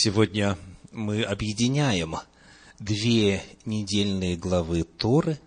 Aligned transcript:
Сегодня 0.00 0.56
мы 0.92 1.24
объединяем 1.24 2.14
две 2.78 3.42
недельные 3.64 4.36
главы 4.36 4.84
Торы, 4.84 5.40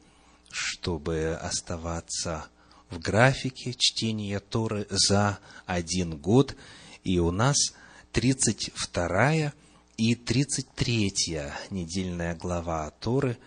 чтобы 0.51 1.39
оставаться 1.42 2.47
в 2.90 3.00
графике 3.00 3.74
чтения 3.74 4.42
Торы 4.42 4.88
за 4.90 5.40
один 5.66 6.18
год. 6.18 6.58
И 7.06 7.18
у 7.18 7.32
нас 7.32 7.56
32 8.12 9.54
и 9.96 10.16
33 10.16 11.13
недельная 11.70 12.36
глава 12.36 12.92
Торы, 12.99 13.38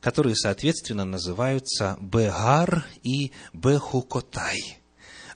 которые, 0.00 0.34
соответственно, 0.34 1.04
называются 1.04 1.96
Бегар 2.00 2.84
и 3.04 3.30
Бехукотай. 3.52 4.80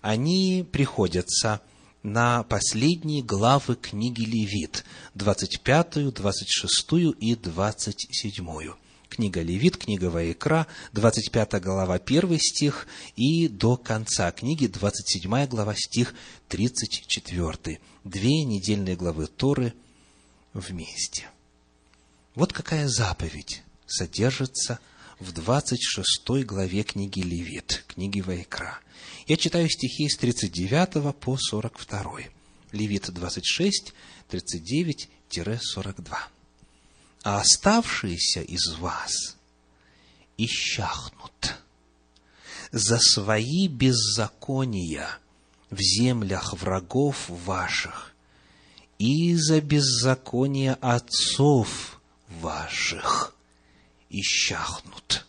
Они 0.00 0.68
приходятся 0.72 1.60
на 2.02 2.42
последние 2.42 3.22
главы 3.22 3.76
книги 3.76 4.22
Левит, 4.22 4.84
25, 5.14 6.12
26 6.12 6.92
и 7.18 7.36
27. 7.36 8.72
Книга 9.08 9.42
Левит, 9.42 9.76
книга 9.76 10.06
Ваикра, 10.06 10.66
25 10.94 11.62
глава, 11.62 11.94
1 11.94 12.38
стих, 12.40 12.86
и 13.14 13.46
до 13.46 13.76
конца 13.76 14.30
книги, 14.32 14.66
27 14.66 15.46
глава, 15.46 15.74
стих 15.76 16.14
34. 16.48 17.78
Две 18.04 18.44
недельные 18.44 18.96
главы 18.96 19.26
Торы 19.26 19.74
вместе. 20.54 21.28
Вот 22.34 22.52
какая 22.52 22.88
заповедь 22.88 23.62
содержится 23.86 24.80
в 25.20 25.32
26 25.32 26.44
главе 26.44 26.82
книги 26.82 27.20
Левит, 27.20 27.84
книги 27.86 28.20
Ваикра– 28.20 28.80
я 29.26 29.36
читаю 29.36 29.68
стихи 29.68 30.08
с 30.08 30.16
39 30.16 31.14
по 31.16 31.36
42. 31.36 32.20
Левит 32.72 33.10
26, 33.10 33.92
39-42. 34.30 36.16
«А 37.24 37.40
оставшиеся 37.40 38.40
из 38.40 38.74
вас 38.78 39.36
исчахнут 40.36 41.56
за 42.72 42.98
свои 42.98 43.68
беззакония 43.68 45.08
в 45.70 45.78
землях 45.80 46.54
врагов 46.54 47.28
ваших 47.28 48.12
и 48.98 49.36
за 49.36 49.60
беззаконие 49.60 50.74
отцов 50.80 52.00
ваших 52.28 53.34
исчахнут» 54.10 55.26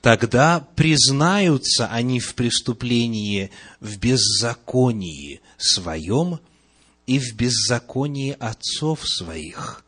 тогда 0.00 0.60
признаются 0.76 1.86
они 1.86 2.20
в 2.20 2.34
преступлении, 2.34 3.50
в 3.80 3.98
беззаконии 3.98 5.40
своем 5.58 6.40
и 7.06 7.18
в 7.18 7.34
беззаконии 7.34 8.36
отцов 8.38 9.06
своих, 9.06 9.84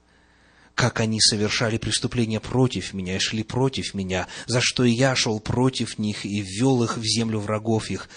как 0.74 1.00
они 1.00 1.20
совершали 1.20 1.78
преступления 1.78 2.40
против 2.40 2.92
меня 2.92 3.16
и 3.16 3.20
шли 3.20 3.42
против 3.42 3.94
меня, 3.94 4.26
за 4.46 4.60
что 4.60 4.84
и 4.84 4.92
я 4.92 5.14
шел 5.14 5.40
против 5.40 5.98
них 5.98 6.24
и 6.24 6.40
ввел 6.40 6.82
их 6.82 6.96
в 6.96 7.04
землю 7.04 7.38
врагов 7.38 7.90
их, 7.90 8.08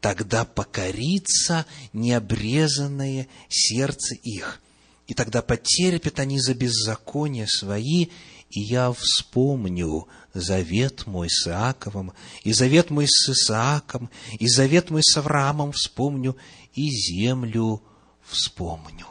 тогда 0.00 0.44
покорится 0.44 1.66
необрезанное 1.92 3.28
сердце 3.48 4.14
их, 4.14 4.60
и 5.06 5.14
тогда 5.14 5.42
потерпят 5.42 6.20
они 6.20 6.40
за 6.40 6.54
беззаконие 6.54 7.46
свои, 7.46 8.08
и 8.50 8.60
я 8.60 8.92
вспомню 8.92 10.08
завет 10.34 11.06
мой 11.06 11.28
с 11.30 11.46
Иаковом, 11.46 12.12
и 12.42 12.52
завет 12.52 12.90
мой 12.90 13.06
с 13.06 13.28
Исааком, 13.30 14.10
и 14.38 14.48
завет 14.48 14.90
мой 14.90 15.02
с 15.04 15.16
Авраамом 15.16 15.70
вспомню, 15.72 16.36
и 16.74 16.90
землю 16.90 17.80
вспомню. 18.22 19.06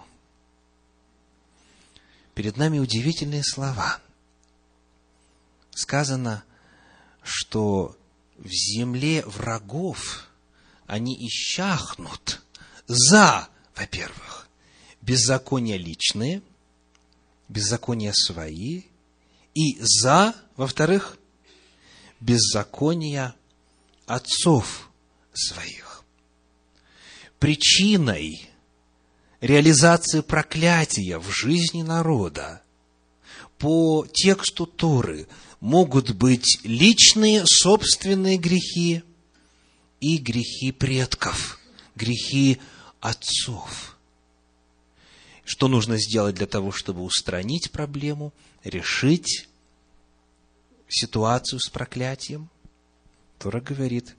Перед 2.35 2.57
нами 2.57 2.79
удивительные 2.79 3.43
слова. 3.43 3.99
Сказано, 5.71 6.43
что 7.23 7.97
в 8.38 8.49
земле 8.49 9.23
врагов 9.25 10.28
они 10.85 11.16
исчахнут 11.28 12.41
за, 12.88 13.47
во-первых, 13.75 14.49
беззакония 15.01 15.78
личные, 15.78 16.41
беззакония 17.47 18.11
свои– 18.13 18.83
и 19.59 19.78
за, 19.81 20.36
во-вторых, 20.56 21.18
беззакония 22.22 23.36
отцов 24.06 24.90
своих. 25.34 26.06
Причиной 27.40 28.50
реализации 29.42 30.22
проклятия 30.22 31.20
в 31.20 31.30
жизни 31.30 31.81
народа 31.81 32.62
по 33.58 34.08
тексту 34.08 34.66
Торы 34.66 35.28
могут 35.59 36.12
быть 36.12 36.59
личные 36.64 37.46
собственные 37.46 38.38
грехи 38.38 39.03
и 40.00 40.18
грехи 40.20 40.72
предков, 40.72 41.59
грехи 41.96 42.59
отцов. 43.02 43.97
Что 45.44 45.68
нужно 45.68 45.97
сделать 45.97 46.36
для 46.36 46.47
того, 46.47 46.72
чтобы 46.72 47.02
устранить 47.02 47.72
проблему– 47.72 48.31
решить 48.64 49.48
ситуацию 50.89 51.59
с 51.59 51.69
проклятием? 51.69 52.50
Тора 53.38 53.61
говорит, 53.61 54.16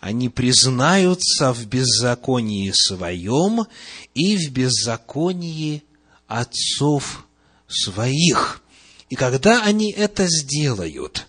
они 0.00 0.28
признаются 0.28 1.52
в 1.52 1.66
беззаконии 1.66 2.72
своем 2.72 3.66
и 4.14 4.36
в 4.36 4.50
беззаконии 4.50 5.84
отцов 6.26 7.26
своих. 7.68 8.62
И 9.08 9.14
когда 9.14 9.62
они 9.62 9.92
это 9.92 10.26
сделают, 10.26 11.28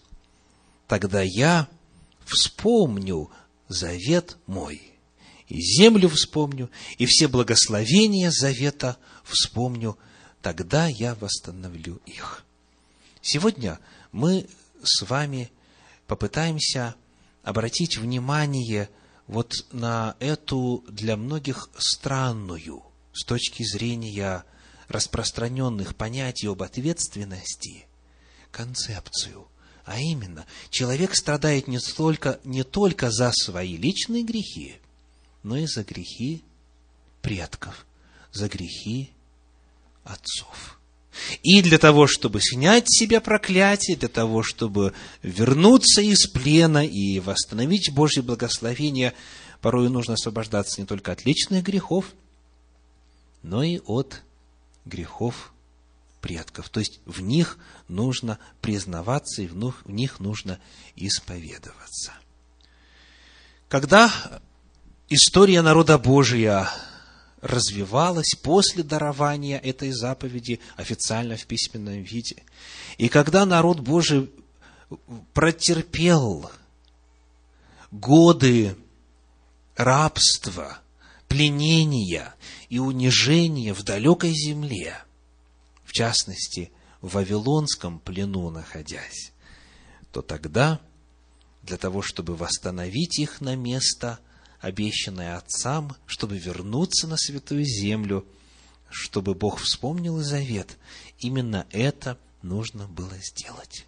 тогда 0.88 1.22
я 1.22 1.68
вспомню 2.26 3.30
завет 3.68 4.38
мой, 4.48 4.82
и 5.48 5.62
землю 5.62 6.10
вспомню, 6.10 6.70
и 6.98 7.06
все 7.06 7.28
благословения 7.28 8.32
завета 8.32 8.98
вспомню, 9.24 9.98
тогда 10.42 10.88
я 10.88 11.16
восстановлю 11.16 12.02
их. 12.06 12.44
Сегодня 13.22 13.80
мы 14.12 14.48
с 14.84 15.04
вами 15.04 15.52
попытаемся 16.08 16.96
обратить 17.44 17.98
внимание 17.98 18.90
вот 19.28 19.66
на 19.72 20.16
эту 20.20 20.84
для 20.88 21.18
многих 21.18 21.70
странную 21.78 22.84
с 23.14 23.24
точки 23.24 23.64
зрения 23.64 24.44
распространенных 24.88 25.96
понятий 25.96 26.48
об 26.48 26.62
ответственности 26.62 27.88
концепцию. 28.52 29.48
А 29.86 30.00
именно, 30.00 30.46
человек 30.70 31.16
страдает 31.16 31.68
не 31.68 31.80
только, 31.80 32.40
не 32.44 32.64
только 32.64 33.12
за 33.12 33.32
свои 33.32 33.78
личные 33.78 34.24
грехи, 34.24 34.78
но 35.44 35.58
и 35.58 35.68
за 35.68 35.84
грехи 35.84 36.44
предков, 37.22 37.86
за 38.32 38.48
грехи 38.48 39.12
отцов. 40.04 40.80
И 41.44 41.62
для 41.62 41.78
того, 41.78 42.08
чтобы 42.08 42.42
снять 42.42 42.88
с 42.88 43.00
себя 43.00 43.22
проклятие, 43.22 43.98
для 43.98 44.10
того, 44.10 44.44
чтобы 44.44 44.94
вернуться 45.22 46.02
из 46.02 46.28
плена 46.28 46.86
и 46.86 47.20
восстановить 47.20 47.92
Божье 47.94 48.22
благословение, 48.22 49.14
порой 49.62 49.90
нужно 49.90 50.16
освобождаться 50.16 50.82
не 50.82 50.88
только 50.88 51.12
от 51.12 51.26
личных 51.26 51.64
грехов, 51.64 52.06
но 53.42 53.64
и 53.64 53.80
от 53.86 54.22
грехов 54.86 55.54
предков. 56.22 56.70
То 56.70 56.80
есть 56.80 57.00
в 57.06 57.22
них 57.22 57.58
нужно 57.88 58.40
признаваться 58.62 59.42
и 59.42 59.48
в 59.48 59.56
них 59.86 60.20
нужно 60.20 60.60
исповедоваться. 60.96 62.14
Когда 63.70 64.12
история 65.10 65.62
народа 65.62 65.98
Божия 65.98 66.70
развивалась 67.46 68.34
после 68.42 68.82
дарования 68.82 69.60
этой 69.60 69.92
заповеди 69.92 70.60
официально 70.78 71.38
в 71.38 71.46
письменном 71.46 72.02
виде. 72.02 72.44
И 72.98 73.08
когда 73.08 73.46
народ 73.46 73.82
Божий 73.82 74.32
протерпел 75.34 76.50
годы 77.92 78.76
рабства, 79.76 80.80
пленения 81.28 82.34
и 82.70 82.80
унижения 82.80 83.76
в 83.76 83.84
далекой 83.84 84.32
земле, 84.32 84.98
в 85.84 85.94
частности, 85.94 86.72
в 87.02 87.14
Вавилонском 87.14 88.00
плену 88.00 88.50
находясь, 88.50 89.32
то 90.12 90.24
тогда, 90.24 90.82
для 91.62 91.78
того, 91.78 92.02
чтобы 92.02 92.36
восстановить 92.36 93.20
их 93.20 93.40
на 93.40 93.56
место– 93.56 94.18
обещанное 94.66 95.38
отцам, 95.38 95.96
чтобы 96.08 96.40
вернуться 96.40 97.06
на 97.06 97.18
святую 97.18 97.66
землю, 97.66 98.26
чтобы 98.90 99.36
Бог 99.36 99.60
вспомнил 99.60 100.18
завет. 100.24 100.80
Именно 101.20 101.68
это 101.70 102.18
нужно 102.42 102.88
было 102.88 103.14
сделать. 103.22 103.86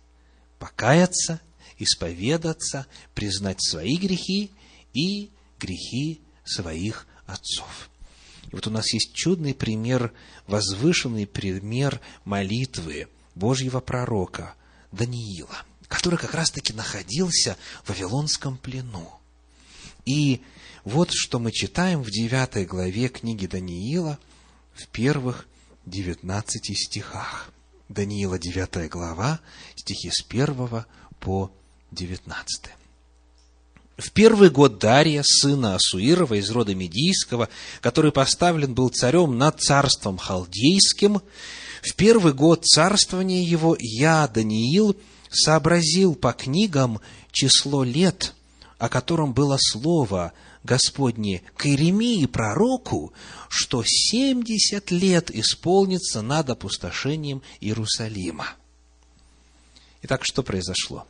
Покаяться, 0.60 1.42
исповедаться, 1.80 2.86
признать 3.16 3.58
свои 3.60 3.98
грехи 3.98 4.52
и 4.94 5.32
грехи 5.60 6.22
своих 6.46 7.08
отцов. 7.26 7.90
вот 8.52 8.68
у 8.68 8.70
нас 8.70 8.94
есть 8.94 9.16
чудный 9.16 9.56
пример, 9.56 10.14
возвышенный 10.46 11.26
пример 11.26 12.00
молитвы 12.24 13.08
Божьего 13.34 13.80
пророка 13.80 14.54
Даниила, 14.92 15.64
который 15.88 16.20
как 16.20 16.36
раз-таки 16.36 16.72
находился 16.72 17.58
в 17.84 17.90
Вавилонском 17.90 18.58
плену. 18.58 19.17
И 20.08 20.42
вот 20.86 21.10
что 21.12 21.38
мы 21.38 21.52
читаем 21.52 22.02
в 22.02 22.10
девятой 22.10 22.66
главе 22.66 23.10
книги 23.10 23.46
Даниила, 23.46 24.18
в 24.74 24.88
первых 24.88 25.46
девятнадцати 25.86 26.72
стихах. 26.74 27.52
Даниила, 27.90 28.40
девятая 28.40 28.88
глава, 28.88 29.42
стихи 29.76 30.10
с 30.10 30.22
первого 30.22 30.86
по 31.20 31.52
девятнадцатый. 31.92 32.72
В 33.98 34.12
первый 34.12 34.50
год 34.50 34.80
Дария, 34.80 35.24
сына 35.26 35.76
Асуирова 35.76 36.36
из 36.36 36.50
рода 36.52 36.74
Медийского, 36.74 37.50
который 37.82 38.14
поставлен 38.14 38.74
был 38.74 38.88
царем 38.88 39.38
над 39.38 39.60
царством 39.60 40.18
халдейским, 40.18 41.22
в 41.82 41.96
первый 41.96 42.34
год 42.34 42.64
царствования 42.64 43.44
его 43.44 43.76
я, 43.78 44.26
Даниил, 44.30 44.96
сообразил 45.30 46.16
по 46.16 46.32
книгам 46.32 47.02
число 47.34 47.84
лет, 47.84 48.36
о 48.78 48.90
котором 48.90 49.34
было 49.34 49.58
слово 49.60 50.34
Господне 50.64 51.42
к 51.56 51.66
Иеремии 51.66 52.26
пророку, 52.26 53.14
что 53.50 53.84
семьдесят 53.86 54.92
лет 54.92 55.32
исполнится 55.32 56.22
над 56.22 56.50
опустошением 56.50 57.42
Иерусалима. 57.60 58.48
Итак, 60.04 60.26
что 60.26 60.44
произошло? 60.44 61.08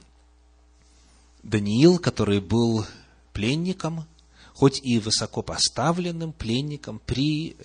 Даниил, 1.44 2.00
который 2.00 2.40
был 2.40 2.86
пленником, 3.34 4.06
хоть 4.54 4.80
и 4.82 5.00
высоко 5.00 5.42
поставленным 5.42 6.32
пленником 6.32 7.00
при 7.06 7.58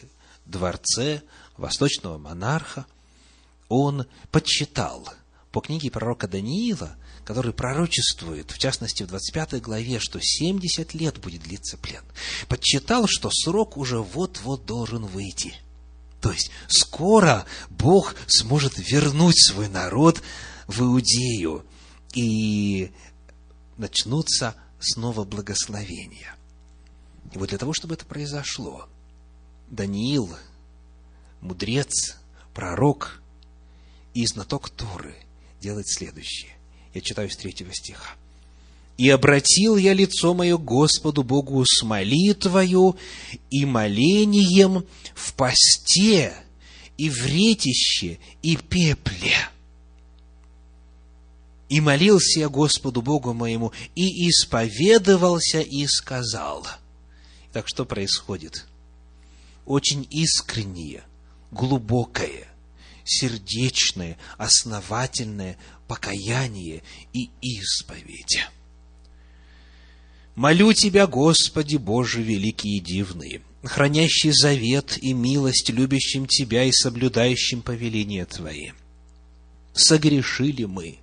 дворце 0.46 1.22
восточного 1.56 2.18
монарха, 2.18 2.86
он 3.68 4.06
подсчитал 4.30 5.08
по 5.52 5.60
книге 5.60 5.90
пророка 5.90 6.26
Даниила, 6.26 6.96
который 7.24 7.52
пророчествует, 7.52 8.50
в 8.50 8.58
частности, 8.58 9.02
в 9.02 9.08
25 9.08 9.60
главе, 9.60 10.00
что 10.00 10.18
70 10.20 10.94
лет 10.94 11.18
будет 11.18 11.42
длиться 11.42 11.76
плен, 11.76 12.02
подсчитал, 12.48 13.06
что 13.06 13.30
срок 13.30 13.76
уже 13.76 14.00
вот-вот 14.00 14.64
должен 14.64 15.04
выйти. 15.04 15.54
То 16.20 16.32
есть, 16.32 16.50
скоро 16.68 17.44
Бог 17.68 18.14
сможет 18.28 18.78
вернуть 18.78 19.38
свой 19.38 19.68
народ 19.68 20.22
в 20.66 20.80
Иудею. 20.80 21.64
И 22.14 22.92
начнутся 23.76 24.54
снова 24.80 25.24
благословения. 25.24 26.34
И 27.32 27.38
вот 27.38 27.48
для 27.48 27.58
того, 27.58 27.72
чтобы 27.72 27.94
это 27.94 28.04
произошло, 28.04 28.88
Даниил, 29.68 30.30
мудрец, 31.40 32.18
пророк 32.54 33.22
и 34.14 34.26
знаток 34.26 34.70
Торы 34.70 35.16
делает 35.62 35.88
следующее. 35.88 36.50
Я 36.92 37.00
читаю 37.00 37.30
с 37.30 37.36
третьего 37.36 37.72
стиха. 37.72 38.10
«И 38.98 39.08
обратил 39.08 39.76
я 39.78 39.94
лицо 39.94 40.34
мое 40.34 40.58
Господу 40.58 41.22
Богу 41.22 41.64
с 41.64 41.82
молитвою 41.82 42.96
и 43.50 43.64
молением 43.64 44.84
в 45.14 45.32
посте 45.32 46.34
и 46.98 47.08
в 47.08 47.24
ретище 47.24 48.18
и 48.42 48.56
пепле» 48.56 49.34
И 51.70 51.80
молился 51.80 52.40
я 52.40 52.50
Господу 52.50 53.00
Богу 53.00 53.32
моему, 53.32 53.72
и 53.94 54.28
исповедовался, 54.28 55.62
и 55.62 55.86
сказал. 55.86 56.66
Так 57.50 57.66
что 57.66 57.86
происходит? 57.86 58.66
Очень 59.64 60.06
искреннее, 60.10 61.02
глубокое, 61.50 62.51
сердечное, 63.04 64.18
основательное 64.38 65.56
покаяние 65.88 66.82
и 67.12 67.30
исповедь. 67.40 68.46
Молю 70.34 70.72
Тебя, 70.72 71.06
Господи 71.06 71.76
Боже 71.76 72.22
великий 72.22 72.78
и 72.78 72.80
дивный, 72.80 73.42
хранящий 73.62 74.32
завет 74.32 74.98
и 75.02 75.12
милость 75.12 75.68
любящим 75.68 76.26
Тебя 76.26 76.64
и 76.64 76.72
соблюдающим 76.72 77.60
повеления 77.60 78.24
Твои. 78.24 78.70
Согрешили 79.74 80.64
мы, 80.64 80.98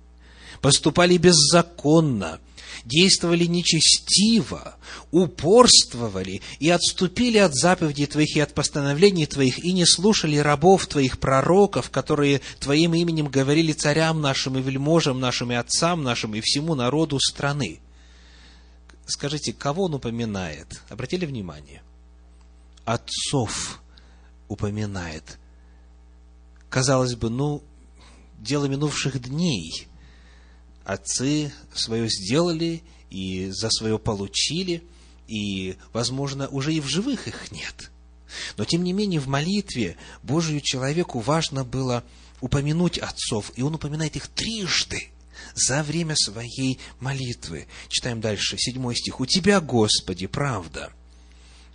поступали 0.60 1.16
беззаконно, 1.16 2.40
действовали 2.84 3.44
нечестиво, 3.44 4.76
упорствовали 5.10 6.42
и 6.58 6.70
отступили 6.70 7.38
от 7.38 7.54
заповедей 7.54 8.06
Твоих 8.06 8.36
и 8.36 8.40
от 8.40 8.54
постановлений 8.54 9.26
Твоих, 9.26 9.58
и 9.58 9.72
не 9.72 9.86
слушали 9.86 10.36
рабов 10.36 10.86
Твоих, 10.86 11.18
пророков, 11.18 11.90
которые 11.90 12.40
Твоим 12.58 12.94
именем 12.94 13.28
говорили 13.28 13.72
царям 13.72 14.20
нашим 14.20 14.58
и 14.58 14.62
вельможам 14.62 15.20
нашим 15.20 15.52
и 15.52 15.54
отцам 15.54 16.02
нашим 16.02 16.34
и 16.34 16.40
всему 16.40 16.74
народу 16.74 17.18
страны. 17.20 17.80
Скажите, 19.06 19.52
кого 19.52 19.84
он 19.84 19.94
упоминает? 19.94 20.82
Обратили 20.88 21.26
внимание? 21.26 21.82
Отцов 22.84 23.80
упоминает. 24.48 25.38
Казалось 26.68 27.16
бы, 27.16 27.30
ну, 27.30 27.62
дело 28.38 28.66
минувших 28.66 29.20
дней– 29.20 29.86
отцы 30.84 31.52
свое 31.74 32.08
сделали 32.08 32.82
и 33.10 33.50
за 33.50 33.70
свое 33.70 33.98
получили, 33.98 34.82
и, 35.26 35.76
возможно, 35.92 36.48
уже 36.48 36.74
и 36.74 36.80
в 36.80 36.88
живых 36.88 37.28
их 37.28 37.52
нет. 37.52 37.90
Но, 38.56 38.64
тем 38.64 38.84
не 38.84 38.92
менее, 38.92 39.20
в 39.20 39.28
молитве 39.28 39.96
Божию 40.22 40.60
человеку 40.60 41.20
важно 41.20 41.64
было 41.64 42.04
упомянуть 42.40 42.98
отцов, 42.98 43.52
и 43.56 43.62
он 43.62 43.74
упоминает 43.74 44.16
их 44.16 44.28
трижды 44.28 45.08
за 45.54 45.82
время 45.82 46.14
своей 46.16 46.78
молитвы. 47.00 47.66
Читаем 47.88 48.20
дальше, 48.20 48.56
седьмой 48.58 48.96
стих. 48.96 49.20
«У 49.20 49.26
Тебя, 49.26 49.60
Господи, 49.60 50.26
правда, 50.26 50.92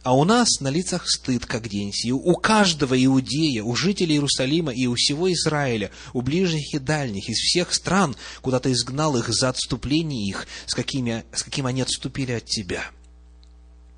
а 0.06 0.13
у 0.13 0.24
нас 0.24 0.60
на 0.60 0.68
лицах 0.68 1.10
стыд, 1.10 1.48
как 1.48 1.68
день 1.68 1.92
сей, 1.92 2.12
у 2.12 2.36
каждого 2.36 2.94
иудея, 3.04 3.63
у 3.63 3.75
жителей 3.75 4.13
Иерусалима 4.13 4.72
и 4.72 4.86
у 4.86 4.94
всего 4.94 5.34
Израиля, 5.34 5.90
у 6.13 6.22
ближних 6.22 6.75
и 6.75 6.78
дальних, 6.78 7.28
из 7.28 7.38
всех 7.38 7.74
стран, 7.74 8.16
куда 8.44 8.60
ты 8.60 8.72
изгнал 8.72 9.18
их 9.18 9.30
за 9.30 9.50
отступление 9.50 10.30
их, 10.30 10.46
с, 10.68 10.75
какими, 10.75 11.25
с 11.34 11.42
каким 11.42 11.66
они 11.66 11.81
отступили 11.81 12.34
от 12.34 12.46
тебя. 12.46 12.84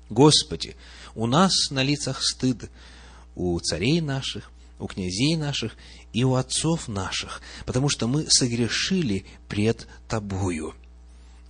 Господи, 0.08 0.76
у 1.14 1.26
нас 1.26 1.52
на 1.70 1.82
лицах 1.82 2.22
стыд, 2.22 2.70
у 3.36 3.60
царей 3.60 4.00
наших, 4.00 4.50
у 4.78 4.86
князей 4.86 5.36
наших 5.36 5.76
и 6.14 6.24
у 6.24 6.36
отцов 6.36 6.88
наших, 6.88 7.42
потому 7.66 7.90
что 7.90 8.06
мы 8.06 8.24
согрешили 8.30 9.26
пред 9.46 9.86
Тобою. 10.08 10.74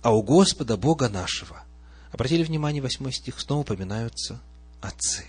А 0.01 0.13
у 0.13 0.21
Господа 0.21 0.75
Бога 0.75 1.07
нашего, 1.07 1.63
обратили 2.11 2.43
внимание, 2.43 2.81
восьмой 2.81 3.13
стих, 3.13 3.39
снова 3.39 3.61
упоминаются 3.61 4.41
отцы. 4.81 5.25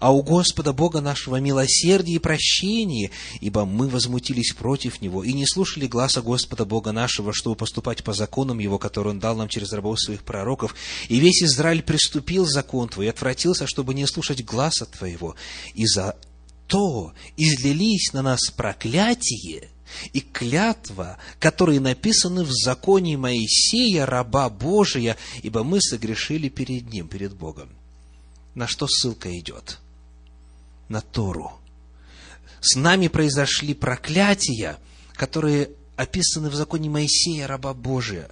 А 0.00 0.12
у 0.12 0.22
Господа 0.22 0.72
Бога 0.72 1.00
нашего 1.00 1.36
милосердие 1.36 2.16
и 2.16 2.20
прощение, 2.20 3.10
ибо 3.40 3.64
мы 3.64 3.88
возмутились 3.88 4.52
против 4.52 5.00
Него 5.00 5.24
и 5.24 5.32
не 5.32 5.46
слушали 5.46 5.86
гласа 5.86 6.22
Господа 6.22 6.64
Бога 6.64 6.92
нашего, 6.92 7.32
чтобы 7.32 7.56
поступать 7.56 8.04
по 8.04 8.12
законам 8.12 8.58
Его, 8.58 8.78
который 8.78 9.08
Он 9.08 9.18
дал 9.18 9.36
нам 9.36 9.48
через 9.48 9.72
рабов 9.72 10.00
своих 10.00 10.22
пророков. 10.22 10.74
И 11.08 11.18
весь 11.18 11.42
Израиль 11.42 11.82
приступил 11.82 12.46
закон 12.46 12.88
Твой 12.88 13.06
и 13.06 13.10
отвратился, 13.10 13.66
чтобы 13.66 13.94
не 13.94 14.06
слушать 14.06 14.44
гласа 14.44 14.86
Твоего. 14.86 15.36
И 15.74 15.86
за 15.86 16.16
то 16.66 17.12
излились 17.36 18.12
на 18.12 18.22
нас 18.22 18.50
проклятие 18.50 19.68
и 20.14 20.20
клятва, 20.20 21.18
которые 21.38 21.80
написаны 21.80 22.44
в 22.44 22.50
законе 22.50 23.18
Моисея, 23.18 24.06
раба 24.06 24.48
Божия, 24.48 25.16
ибо 25.42 25.64
мы 25.64 25.82
согрешили 25.82 26.48
перед 26.48 26.90
Ним, 26.90 27.08
перед 27.08 27.34
Богом 27.34 27.68
на 28.54 28.66
что 28.66 28.86
ссылка 28.86 29.38
идет? 29.38 29.78
На 30.88 31.00
Тору. 31.00 31.52
С 32.60 32.76
нами 32.76 33.08
произошли 33.08 33.74
проклятия, 33.74 34.78
которые 35.14 35.70
описаны 35.96 36.48
в 36.50 36.54
законе 36.54 36.90
Моисея, 36.90 37.46
раба 37.46 37.74
Божия. 37.74 38.30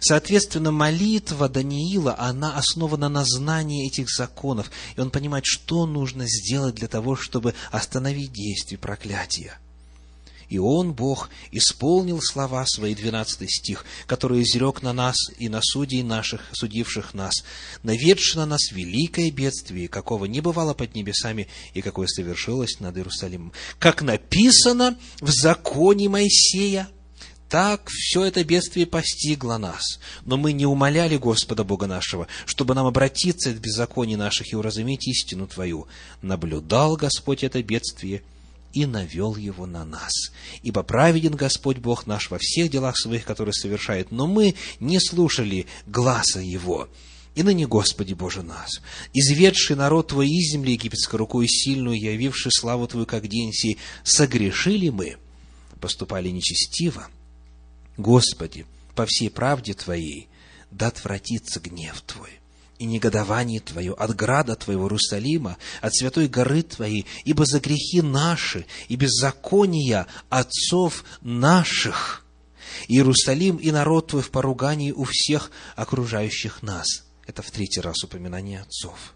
Соответственно, 0.00 0.72
молитва 0.72 1.48
Даниила, 1.48 2.16
она 2.18 2.56
основана 2.56 3.08
на 3.08 3.24
знании 3.24 3.86
этих 3.86 4.08
законов, 4.08 4.70
и 4.96 5.00
он 5.00 5.10
понимает, 5.10 5.44
что 5.46 5.84
нужно 5.86 6.26
сделать 6.26 6.76
для 6.76 6.88
того, 6.88 7.14
чтобы 7.14 7.54
остановить 7.70 8.32
действие 8.32 8.78
проклятия. 8.78 9.58
И 10.48 10.58
Он, 10.58 10.92
Бог, 10.92 11.30
исполнил 11.50 12.20
слова 12.22 12.64
свои, 12.66 12.94
12 12.94 13.50
стих, 13.50 13.84
который 14.06 14.42
изрек 14.42 14.82
на 14.82 14.92
нас 14.92 15.16
и 15.38 15.48
на 15.48 15.60
судей 15.62 16.02
наших, 16.02 16.42
судивших 16.52 17.14
нас, 17.14 17.44
наведши 17.82 18.36
на 18.36 18.46
нас 18.46 18.70
великое 18.70 19.30
бедствие, 19.30 19.88
какого 19.88 20.26
не 20.26 20.40
бывало 20.40 20.74
под 20.74 20.94
небесами 20.94 21.48
и 21.74 21.82
какое 21.82 22.06
совершилось 22.06 22.78
над 22.80 22.96
Иерусалимом. 22.96 23.52
Как 23.78 24.02
написано 24.02 24.96
в 25.20 25.30
законе 25.30 26.08
Моисея, 26.08 26.88
так 27.48 27.88
все 27.88 28.24
это 28.24 28.42
бедствие 28.44 28.86
постигло 28.86 29.56
нас. 29.56 30.00
Но 30.24 30.36
мы 30.36 30.52
не 30.52 30.66
умоляли 30.66 31.16
Господа 31.16 31.62
Бога 31.64 31.86
нашего, 31.86 32.26
чтобы 32.44 32.74
нам 32.74 32.86
обратиться 32.86 33.50
от 33.50 33.56
беззаконий 33.56 34.16
наших 34.16 34.52
и 34.52 34.56
уразуметь 34.56 35.06
истину 35.06 35.46
Твою. 35.46 35.86
Наблюдал 36.22 36.96
Господь 36.96 37.44
это 37.44 37.62
бедствие 37.62 38.22
и 38.76 38.84
навел 38.84 39.36
его 39.36 39.64
на 39.64 39.86
нас. 39.86 40.12
Ибо 40.62 40.82
праведен 40.82 41.34
Господь 41.34 41.78
Бог 41.78 42.06
наш 42.06 42.30
во 42.30 42.36
всех 42.38 42.70
делах 42.70 42.98
своих, 42.98 43.24
которые 43.24 43.54
совершает, 43.54 44.10
но 44.10 44.26
мы 44.26 44.54
не 44.80 45.00
слушали 45.00 45.66
глаза 45.86 46.40
Его. 46.40 46.90
И 47.34 47.42
ныне, 47.42 47.66
Господи 47.66 48.12
Боже 48.12 48.42
нас, 48.42 48.82
изведший 49.14 49.76
народ 49.76 50.08
Твой 50.08 50.28
из 50.28 50.52
земли 50.52 50.72
египетской 50.72 51.16
рукой 51.16 51.48
сильную, 51.48 51.98
явивший 51.98 52.52
славу 52.52 52.86
Твою, 52.86 53.06
как 53.06 53.28
день 53.28 53.50
сей, 53.54 53.78
согрешили 54.04 54.90
мы, 54.90 55.16
поступали 55.80 56.28
нечестиво, 56.28 57.08
Господи, 57.96 58.66
по 58.94 59.06
всей 59.06 59.30
правде 59.30 59.72
Твоей, 59.72 60.28
да 60.70 60.88
отвратится 60.88 61.60
гнев 61.60 62.02
Твой 62.02 62.35
и 62.78 62.84
негодование 62.84 63.60
Твое 63.60 63.92
от 63.92 64.14
града 64.14 64.54
Твоего 64.56 64.84
Иерусалима, 64.84 65.56
от 65.80 65.94
святой 65.94 66.28
горы 66.28 66.62
Твоей, 66.62 67.06
ибо 67.24 67.44
за 67.44 67.60
грехи 67.60 68.02
наши 68.02 68.66
и 68.88 68.96
беззакония 68.96 70.06
отцов 70.28 71.04
наших 71.20 72.24
Иерусалим 72.88 73.56
и 73.56 73.70
народ 73.70 74.08
Твой 74.08 74.22
в 74.22 74.30
поругании 74.30 74.92
у 74.92 75.04
всех 75.04 75.50
окружающих 75.74 76.62
нас. 76.62 77.04
Это 77.26 77.42
в 77.42 77.50
третий 77.50 77.80
раз 77.80 78.04
упоминание 78.04 78.60
отцов. 78.60 79.14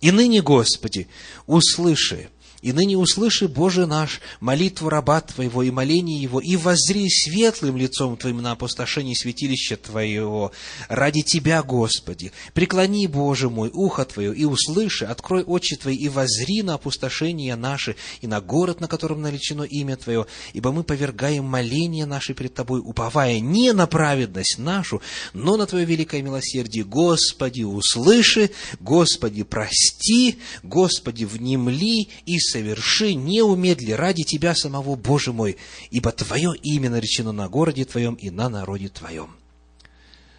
И 0.00 0.10
ныне, 0.10 0.42
Господи, 0.42 1.08
услыши 1.46 2.30
и 2.60 2.72
ныне 2.72 2.96
услыши, 2.96 3.46
Боже 3.46 3.86
наш, 3.86 4.20
молитву 4.40 4.88
раба 4.88 5.20
Твоего 5.20 5.62
и 5.62 5.70
моление 5.70 6.20
его, 6.20 6.40
и 6.40 6.56
воззри 6.56 7.08
светлым 7.08 7.76
лицом 7.76 8.16
Твоим 8.16 8.42
на 8.42 8.52
опустошение 8.52 9.14
святилища 9.14 9.76
Твоего 9.76 10.50
ради 10.88 11.22
Тебя, 11.22 11.62
Господи. 11.62 12.32
Преклони, 12.54 13.06
Боже 13.06 13.48
мой, 13.48 13.70
ухо 13.72 14.04
Твое 14.04 14.34
и 14.34 14.44
услыши, 14.44 15.04
открой 15.04 15.44
очи 15.44 15.76
Твои 15.76 15.94
и 15.94 16.08
воззри 16.08 16.62
на 16.62 16.74
опустошение 16.74 17.54
наше 17.54 17.94
и 18.22 18.26
на 18.26 18.40
город, 18.40 18.80
на 18.80 18.88
котором 18.88 19.22
наречено 19.22 19.62
имя 19.62 19.96
Твое, 19.96 20.26
ибо 20.52 20.72
мы 20.72 20.82
повергаем 20.82 21.44
моление 21.44 22.06
наше 22.06 22.34
пред 22.34 22.54
Тобой, 22.54 22.80
уповая 22.84 23.38
не 23.38 23.72
на 23.72 23.86
праведность 23.86 24.58
нашу, 24.58 25.00
но 25.32 25.56
на 25.56 25.66
Твое 25.66 25.84
великое 25.84 26.22
милосердие. 26.22 26.84
Господи, 26.84 27.62
услыши, 27.62 28.50
Господи, 28.80 29.44
прости, 29.44 30.38
Господи, 30.64 31.24
внемли 31.24 32.08
и 32.26 32.38
соверши, 32.50 33.14
не 33.14 33.42
умедли 33.42 33.92
ради 33.92 34.24
Тебя 34.24 34.54
самого, 34.54 34.94
Боже 34.94 35.32
мой, 35.32 35.56
ибо 35.90 36.12
Твое 36.12 36.54
имя 36.62 36.90
наречено 36.90 37.32
на 37.32 37.48
городе 37.48 37.84
Твоем 37.84 38.14
и 38.14 38.30
на 38.30 38.48
народе 38.48 38.88
Твоем. 38.88 39.36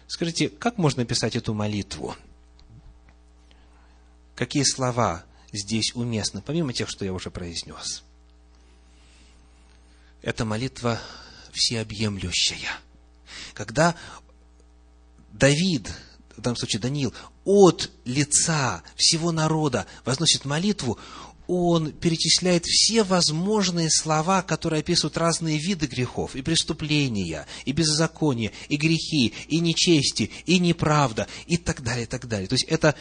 Скажите, 0.06 0.48
как 0.48 0.76
можно 0.78 1.04
писать 1.04 1.36
эту 1.36 1.54
молитву? 1.54 2.16
Какие 4.34 4.64
слова 4.64 5.24
здесь 5.52 5.94
уместны, 5.94 6.42
помимо 6.42 6.72
тех, 6.72 6.88
что 6.88 7.04
я 7.04 7.12
уже 7.12 7.30
произнес? 7.30 8.02
Это 10.22 10.44
молитва 10.44 11.00
всеобъемлющая. 11.52 12.70
Когда 13.54 13.94
Давид, 15.32 15.90
в 16.36 16.40
данном 16.40 16.56
случае 16.56 16.80
Даниил, 16.80 17.14
от 17.44 17.90
лица 18.04 18.82
всего 18.96 19.32
народа 19.32 19.86
возносит 20.04 20.44
молитву, 20.44 20.98
он 21.52 21.90
перечисляет 21.90 22.64
все 22.64 23.02
возможные 23.02 23.90
слова, 23.90 24.40
которые 24.42 24.80
описывают 24.80 25.16
разные 25.16 25.58
виды 25.58 25.86
грехов, 25.86 26.36
и 26.36 26.42
преступления, 26.42 27.44
и 27.64 27.72
беззакония, 27.72 28.52
и 28.68 28.76
грехи, 28.76 29.34
и 29.48 29.58
нечести, 29.58 30.30
и 30.46 30.60
неправда, 30.60 31.26
и 31.48 31.56
так 31.56 31.82
далее, 31.82 32.04
и 32.04 32.06
так 32.06 32.28
далее. 32.28 32.46
То 32.46 32.54
есть 32.54 32.66
это 32.68 32.94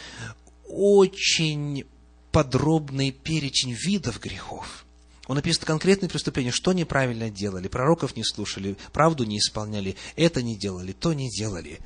очень 0.68 1.86
подробный 2.32 3.12
перечень 3.12 3.74
видов 3.74 4.20
грехов. 4.20 4.84
Он 5.28 5.38
описывает 5.38 5.68
конкретные 5.68 6.10
преступления, 6.10 6.52
что 6.52 6.74
неправильно 6.74 7.30
делали, 7.30 7.68
пророков 7.68 8.16
не 8.16 8.24
слушали, 8.24 8.78
правду 8.92 9.26
не 9.26 9.38
исполняли, 9.38 9.96
это 10.16 10.42
не 10.42 10.58
делали, 10.58 10.94
то 10.94 11.14
не 11.14 11.30
делали. 11.30 11.82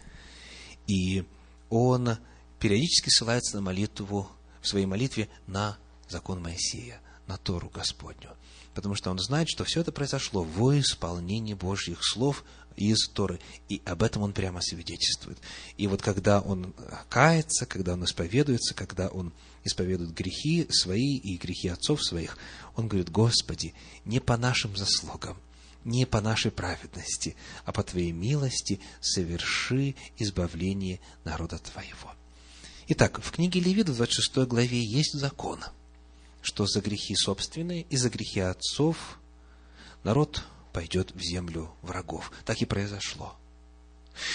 И 0.87 1.25
он 1.69 2.17
периодически 2.57 3.09
ссылается 3.09 3.57
на 3.57 3.63
молитву, 3.63 4.29
в 4.61 4.67
своей 4.69 4.85
молитве 4.85 5.27
на 5.45 5.77
закон 6.09 6.41
Моисея, 6.41 7.01
на 7.27 7.37
Тору 7.37 7.69
Господню. 7.69 8.31
Потому 8.73 8.95
что 8.95 9.11
он 9.11 9.19
знает, 9.19 9.47
что 9.49 9.63
все 9.63 9.81
это 9.81 9.91
произошло 9.91 10.43
во 10.43 10.79
исполнении 10.79 11.53
Божьих 11.53 11.99
слов 12.01 12.43
из 12.75 13.07
Торы. 13.09 13.39
И 13.69 13.81
об 13.85 14.01
этом 14.01 14.23
он 14.23 14.33
прямо 14.33 14.61
свидетельствует. 14.61 15.37
И 15.77 15.87
вот 15.87 16.01
когда 16.01 16.41
он 16.41 16.73
кается, 17.09 17.65
когда 17.65 17.93
он 17.93 18.03
исповедуется, 18.03 18.73
когда 18.73 19.09
он 19.09 19.31
исповедует 19.63 20.13
грехи 20.13 20.67
свои 20.71 21.17
и 21.17 21.37
грехи 21.37 21.67
отцов 21.67 22.03
своих, 22.03 22.37
он 22.75 22.87
говорит, 22.87 23.11
Господи, 23.11 23.73
не 24.05 24.19
по 24.19 24.37
нашим 24.37 24.75
заслугам, 24.75 25.37
не 25.85 26.05
по 26.05 26.19
нашей 26.19 26.49
праведности, 26.49 27.35
а 27.65 27.71
по 27.71 27.83
Твоей 27.83 28.11
милости 28.11 28.79
соверши 29.01 29.95
избавление 30.17 30.99
народа 31.23 31.59
Твоего. 31.59 32.13
Итак, 32.87 33.21
в 33.23 33.31
книге 33.31 33.59
Левита 33.59 33.93
в 33.93 33.97
26 33.97 34.47
главе 34.47 34.83
есть 34.83 35.13
закон– 35.13 35.59
что 36.43 36.67
за 36.67 36.81
грехи 36.81 37.15
собственные 37.15 37.87
и 37.89 37.97
за 37.97 38.09
грехи 38.09 38.41
отцов 38.41 39.17
народ 40.03 40.43
пойдет 40.73 41.11
в 41.15 41.21
землю 41.21 41.71
врагов. 41.81 42.31
Так 42.45 42.61
и 42.61 42.65
произошло. 42.65 43.35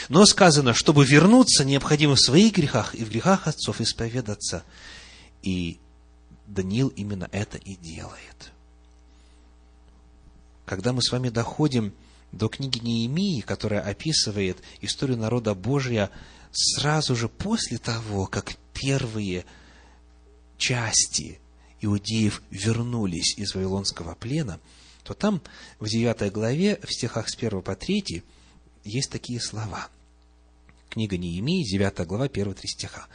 Но 0.08 0.24
сказано, 0.26 0.74
чтобы 0.74 1.04
вернуться, 1.04 1.64
необходимо 1.64 2.16
в 2.16 2.20
своих 2.20 2.54
грехах 2.54 2.94
и 2.94 3.04
в 3.04 3.10
грехах 3.10 3.46
отцов 3.46 3.80
исповедаться. 3.80 4.64
И 5.42 5.78
Даниил 6.46 6.88
именно 6.88 7.28
это 7.30 7.58
и 7.58 7.76
делает. 7.76 8.52
Когда 10.64 10.92
мы 10.92 11.02
с 11.02 11.12
вами 11.12 11.28
доходим 11.28 11.92
до 12.32 12.48
книги 12.48 12.78
Неемии, 12.78 13.40
которая 13.40 13.80
описывает 13.82 14.58
историю 14.80 15.18
народа 15.18 15.54
Божия 15.54 16.10
сразу 16.52 17.14
же 17.14 17.28
после 17.28 17.78
того, 17.78 18.26
как 18.26 18.56
первые 18.72 19.44
части 20.56 21.38
иудеев 21.80 22.42
вернулись 22.50 23.36
из 23.36 23.54
Вавилонского 23.54 24.14
плена, 24.14 24.60
то 25.04 25.14
там 25.14 25.40
в 25.78 25.88
9 25.88 26.32
главе, 26.32 26.78
в 26.82 26.92
стихах 26.92 27.28
с 27.28 27.36
1 27.36 27.62
по 27.62 27.74
3, 27.74 28.22
есть 28.84 29.10
такие 29.10 29.40
слова. 29.40 29.88
Книга 30.90 31.16
Неемии, 31.16 31.64
9 31.64 32.06
глава, 32.06 32.26
1-3 32.26 32.58
стиха. 32.64 33.06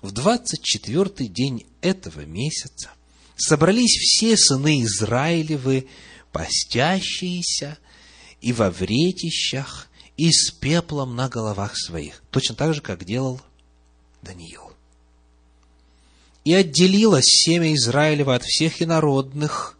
«В 0.00 0.12
24 0.12 1.28
день 1.28 1.66
этого 1.80 2.24
месяца 2.24 2.90
собрались 3.36 3.96
все 3.96 4.36
сыны 4.36 4.82
Израилевы, 4.82 5.88
постящиеся 6.32 7.78
и 8.40 8.52
во 8.52 8.70
вретищах, 8.70 9.88
и 10.16 10.30
с 10.30 10.50
пеплом 10.50 11.16
на 11.16 11.28
головах 11.28 11.76
своих, 11.76 12.22
точно 12.30 12.54
так 12.54 12.74
же, 12.74 12.82
как 12.82 13.04
делал 13.04 13.40
Даниил. 14.20 14.72
И 16.44 16.54
отделилось 16.54 17.26
семя 17.26 17.74
Израилева 17.74 18.34
от 18.34 18.42
всех 18.42 18.82
инородных, 18.82 19.78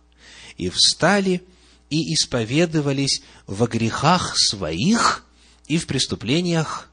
и 0.56 0.70
встали 0.70 1.42
и 1.90 2.14
исповедовались 2.14 3.22
во 3.46 3.66
грехах 3.66 4.34
своих 4.38 5.24
и 5.66 5.78
в 5.78 5.86
преступлениях 5.86 6.88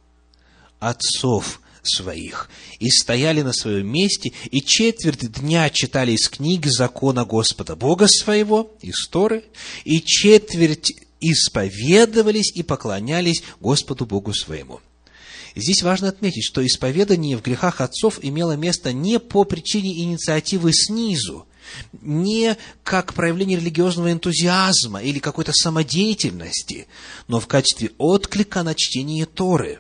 отцов 0.80 1.62
своих, 1.84 2.50
и 2.80 2.90
стояли 2.90 3.42
на 3.42 3.54
своем 3.54 3.88
месте, 3.92 4.32
и 4.52 4.62
четверть 4.62 5.32
дня 5.32 5.70
читали 5.70 6.12
из 6.12 6.28
книги 6.30 6.68
закона 6.68 7.26
Господа 7.26 7.76
Бога 7.76 8.08
своего, 8.08 8.72
из 8.82 9.08
Торы, 9.08 9.46
и 9.86 10.02
четверть 10.02 10.92
исповедовались 11.22 12.52
и 12.54 12.64
поклонялись 12.64 13.44
Господу 13.60 14.06
Богу 14.06 14.34
своему. 14.34 14.82
Здесь 15.60 15.84
важно 15.84 16.10
отметить, 16.10 16.44
что 16.44 16.66
исповедание 16.66 17.38
в 17.38 17.42
грехах 17.42 17.82
отцов 17.82 18.20
имело 18.22 18.54
место 18.54 18.94
не 18.94 19.20
по 19.20 19.44
причине 19.44 20.02
инициативы 20.04 20.72
снизу, 20.74 21.46
не 22.02 22.58
как 22.84 23.14
проявление 23.14 23.60
религиозного 23.60 24.12
энтузиазма 24.12 25.02
или 25.02 25.20
какой-то 25.20 25.52
самодеятельности, 25.54 26.88
но 27.28 27.40
в 27.40 27.48
качестве 27.48 27.92
отклика 27.98 28.64
на 28.64 28.74
чтение 28.74 29.26
Торы. 29.26 29.80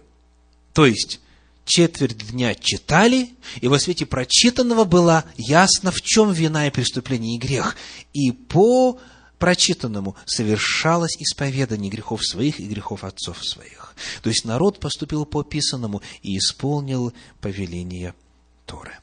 То 0.74 0.86
есть, 0.86 1.19
четверть 1.65 2.31
дня 2.31 2.55
читали, 2.55 3.29
и 3.62 3.67
во 3.67 3.79
свете 3.79 4.05
прочитанного 4.05 4.83
было 4.83 5.24
ясно, 5.38 5.91
в 5.91 6.01
чем 6.01 6.31
вина 6.31 6.67
и 6.67 6.71
преступление 6.71 7.36
и 7.36 7.39
грех. 7.39 7.75
И 8.13 8.31
по 8.31 9.00
прочитанному 9.39 10.15
совершалось 10.25 11.17
исповедание 11.17 11.89
грехов 11.89 12.24
своих 12.24 12.60
и 12.60 12.67
грехов 12.67 13.03
отцов 13.03 13.43
своих. 13.43 13.96
То 14.22 14.29
есть 14.29 14.46
народ 14.46 14.79
поступил 14.79 15.25
по 15.25 15.41
описанному 15.41 16.01
и 16.22 16.38
исполнил 16.38 17.13
повеление 17.41 18.13
Торы. 18.65 18.98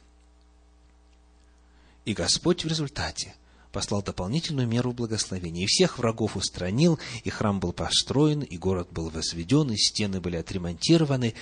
И 2.05 2.13
Господь 2.13 2.65
в 2.65 2.69
результате 2.69 3.35
послал 3.73 4.03
дополнительную 4.03 4.69
меру 4.69 4.93
благословения. 4.93 5.65
И 5.65 5.67
всех 5.67 5.99
врагов 5.99 6.37
устранил, 6.37 6.99
и 7.25 7.31
храм 7.31 7.59
был 7.59 7.73
построен, 7.73 8.41
и 8.41 8.57
город 8.57 8.89
был 8.91 9.11
возведен, 9.11 9.71
и 9.71 9.77
стены 9.77 10.21
были 10.21 10.37
отремонтированы, 10.37 11.35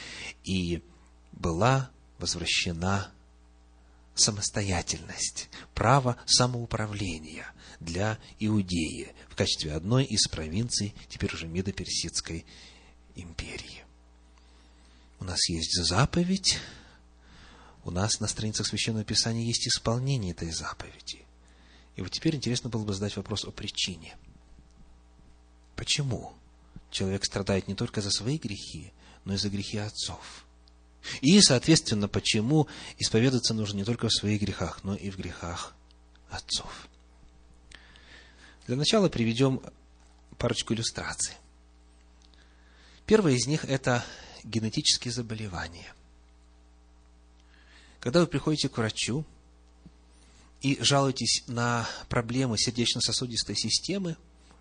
и 0.42 0.82
была 1.32 1.90
возвращена 2.18 3.10
самостоятельность, 4.14 5.50
право 5.74 6.16
самоуправления 6.24 7.53
для 7.84 8.18
Иудеи 8.38 9.12
в 9.28 9.36
качестве 9.36 9.72
одной 9.72 10.04
из 10.04 10.26
провинций 10.28 10.94
теперь 11.08 11.32
уже 11.34 11.46
Медоперсидской 11.46 12.44
империи. 13.14 13.84
У 15.20 15.24
нас 15.24 15.48
есть 15.48 15.74
заповедь, 15.84 16.58
у 17.84 17.90
нас 17.90 18.20
на 18.20 18.26
страницах 18.26 18.66
Священного 18.66 19.04
Писания 19.04 19.44
есть 19.44 19.68
исполнение 19.68 20.32
этой 20.32 20.50
заповеди. 20.50 21.24
И 21.96 22.02
вот 22.02 22.10
теперь 22.10 22.34
интересно 22.34 22.70
было 22.70 22.84
бы 22.84 22.92
задать 22.92 23.16
вопрос 23.16 23.44
о 23.44 23.50
причине. 23.50 24.16
Почему 25.76 26.32
человек 26.90 27.24
страдает 27.24 27.68
не 27.68 27.74
только 27.74 28.00
за 28.00 28.10
свои 28.10 28.38
грехи, 28.38 28.92
но 29.24 29.34
и 29.34 29.36
за 29.36 29.48
грехи 29.48 29.78
отцов? 29.78 30.44
И, 31.20 31.40
соответственно, 31.40 32.08
почему 32.08 32.66
исповедаться 32.98 33.54
нужно 33.54 33.78
не 33.78 33.84
только 33.84 34.08
в 34.08 34.12
своих 34.12 34.40
грехах, 34.40 34.82
но 34.84 34.94
и 34.94 35.10
в 35.10 35.18
грехах 35.18 35.74
отцов? 36.30 36.88
Для 38.66 38.76
начала 38.76 39.09
приведем 39.09 39.61
парочку 40.38 40.75
иллюстраций. 40.75 41.35
Первое 43.06 43.33
из 43.33 43.47
них– 43.47 43.64
это 43.66 44.04
генетические 44.44 45.12
заболевания– 45.12 45.92
когда 48.04 48.21
вы 48.21 48.26
приходите 48.26 48.68
к 48.68 48.76
врачу 48.76 49.25
и 50.61 50.76
жалуетесь 50.83 51.42
на 51.47 51.88
проблемы 52.11 52.59
сердечно-сосудистой 52.59 53.56
системы, 53.56 54.18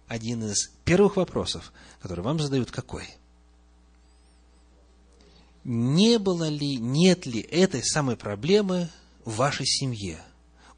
один 0.08 0.46
из 0.46 0.72
первых 0.86 1.18
вопросов, 1.18 1.74
который 2.02 2.24
вам 2.24 2.40
задают, 2.40 2.72
какой? 2.72 3.06
Не 5.66 6.20
было 6.20 6.48
ли, 6.48 6.78
нет 6.78 7.26
ли 7.26 7.42
этой 7.42 7.84
самой 7.84 8.16
проблемы 8.16 8.90
в 9.26 9.36
вашей 9.36 9.66
семье, 9.66 10.24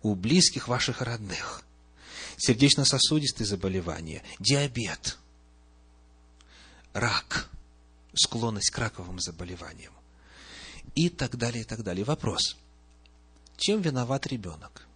у 0.01 0.15
близких 0.15 0.67
ваших 0.67 1.03
родных? 1.03 1.63
Сердечно-сосудистые 2.37 3.47
заболевания, 3.47 4.23
диабет, 4.39 5.17
рак, 6.93 7.49
склонность 8.13 8.71
к 8.71 8.77
раковым 8.77 9.19
заболеваниям 9.19 9.93
и 10.95 11.09
так 11.09 11.37
далее, 11.37 11.61
и 11.61 11.65
так 11.65 11.83
далее. 11.83 12.05
Вопрос. 12.05 12.57
Чем 13.57 13.81
виноват 13.81 14.27
ребенок? 14.27 14.87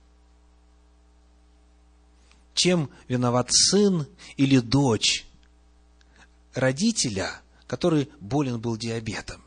Чем 2.53 2.89
виноват 3.07 3.49
сын 3.51 4.07
или 4.35 4.59
дочь 4.59 5.25
родителя, 6.53 7.41
который 7.67 8.09
болен 8.19 8.59
был 8.59 8.75
диабетом? 8.75 9.41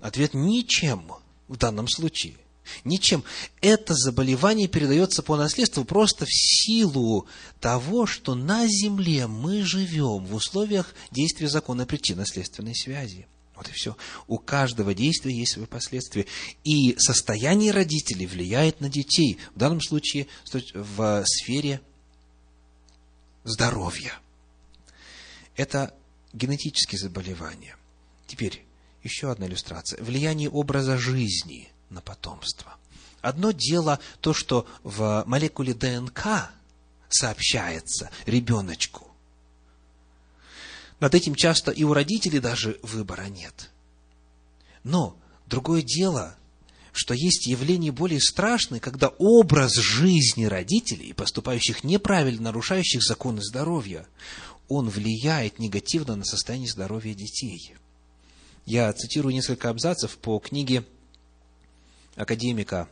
Ответ– 0.00 0.32
ничем 0.34 1.10
в 1.48 1.56
данном 1.56 1.88
случае. 1.88 2.36
Ничем. 2.84 3.24
Это 3.60 3.94
заболевание 3.94 4.68
передается 4.68 5.22
по 5.22 5.36
наследству 5.36 5.84
просто 5.84 6.24
в 6.26 6.32
силу 6.32 7.26
того, 7.60 8.06
что 8.06 8.34
на 8.34 8.66
земле 8.66 9.26
мы 9.26 9.62
живем 9.62 10.24
в 10.24 10.34
условиях 10.34 10.94
действия 11.10 11.48
закона 11.48 11.86
причинно-следственной 11.86 12.74
связи. 12.74 13.26
Вот 13.56 13.68
и 13.68 13.72
все. 13.72 13.96
У 14.26 14.38
каждого 14.38 14.94
действия 14.94 15.32
есть 15.32 15.52
свои 15.52 15.66
последствия. 15.66 16.26
И 16.64 16.96
состояние 16.98 17.70
родителей 17.70 18.26
влияет 18.26 18.80
на 18.80 18.88
детей. 18.88 19.38
В 19.54 19.58
данном 19.58 19.80
случае 19.80 20.26
в 20.74 21.24
сфере 21.24 21.80
здоровья. 23.44 24.18
Это 25.56 25.94
генетические 26.32 26.98
заболевания. 26.98 27.76
Теперь 28.26 28.64
еще 29.04 29.30
одна 29.30 29.46
иллюстрация. 29.46 30.02
Влияние 30.02 30.50
образа 30.50 30.98
жизни 30.98 31.68
на 31.94 32.00
потомство. 32.00 32.74
Одно 33.22 33.52
дело 33.52 34.00
то, 34.20 34.34
что 34.34 34.66
в 34.82 35.24
молекуле 35.26 35.72
ДНК 35.72 36.50
сообщается 37.08 38.10
ребеночку. 38.26 39.08
Над 41.00 41.14
этим 41.14 41.34
часто 41.34 41.70
и 41.70 41.84
у 41.84 41.94
родителей 41.94 42.40
даже 42.40 42.78
выбора 42.82 43.26
нет. 43.28 43.70
Но 44.82 45.16
другое 45.46 45.82
дело, 45.82 46.36
что 46.92 47.14
есть 47.14 47.46
явление 47.46 47.92
более 47.92 48.20
страшное, 48.20 48.80
когда 48.80 49.08
образ 49.18 49.74
жизни 49.74 50.44
родителей, 50.44 51.12
поступающих 51.12 51.82
неправильно, 51.82 52.44
нарушающих 52.44 53.02
законы 53.02 53.42
здоровья, 53.42 54.06
он 54.68 54.88
влияет 54.88 55.58
негативно 55.58 56.16
на 56.16 56.24
состояние 56.24 56.70
здоровья 56.70 57.14
детей. 57.14 57.74
Я 58.66 58.92
цитирую 58.92 59.34
несколько 59.34 59.68
абзацев 59.68 60.16
по 60.18 60.38
книге 60.38 60.84
академика 62.16 62.88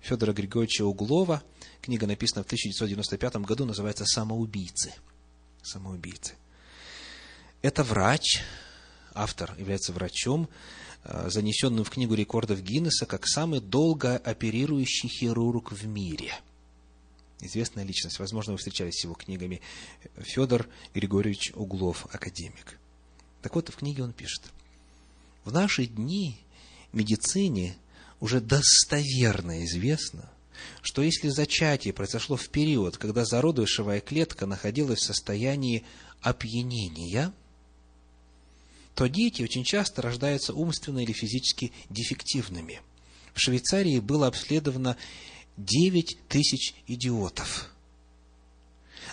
Федора 0.00 0.32
Григорьевича 0.32 0.84
Углова. 0.84 1.42
Книга 1.80 2.06
написана 2.06 2.42
в 2.42 2.46
1995 2.46 3.36
году, 3.36 3.64
называется 3.64 4.04
«Самоубийцы». 4.04 4.94
«Самоубийцы». 5.62 6.34
Это 7.62 7.84
врач, 7.84 8.42
автор 9.14 9.54
является 9.58 9.92
врачом, 9.92 10.48
э, 11.04 11.28
занесенным 11.30 11.84
в 11.84 11.90
книгу 11.90 12.14
рекордов 12.14 12.60
Гиннесса 12.62 13.06
как 13.06 13.26
самый 13.26 13.60
долго 13.60 14.16
оперирующий 14.16 15.08
хирург 15.08 15.72
в 15.72 15.86
мире. 15.86 16.32
Известная 17.40 17.84
личность, 17.84 18.18
возможно, 18.18 18.52
вы 18.52 18.58
встречались 18.58 19.00
с 19.00 19.04
его 19.04 19.14
книгами. 19.14 19.60
Федор 20.18 20.68
Григорьевич 20.94 21.52
Углов, 21.54 22.06
академик. 22.12 22.78
Так 23.42 23.56
вот, 23.56 23.68
в 23.68 23.76
книге 23.76 24.04
он 24.04 24.12
пишет. 24.12 24.42
В 25.44 25.52
наши 25.52 25.86
дни 25.86 26.38
медицине 26.92 27.76
уже 28.22 28.40
достоверно 28.40 29.62
известно, 29.66 30.30
что 30.80 31.02
если 31.02 31.28
зачатие 31.28 31.92
произошло 31.92 32.36
в 32.36 32.48
период, 32.48 32.96
когда 32.96 33.26
зародышевая 33.26 34.00
клетка 34.00 34.46
находилась 34.46 35.00
в 35.00 35.04
состоянии 35.04 35.84
опьянения– 36.22 37.34
то 38.94 39.08
дети 39.08 39.42
очень 39.42 39.64
часто 39.64 40.02
рождаются 40.02 40.52
умственно 40.52 41.00
или 41.00 41.12
физически 41.12 41.72
дефективными. 41.88 42.80
В 43.34 43.40
Швейцарии 43.40 43.98
было 44.00 44.26
обследовано 44.26 44.96
9 45.56 46.18
тысяч 46.28 46.74
идиотов. 46.86 47.70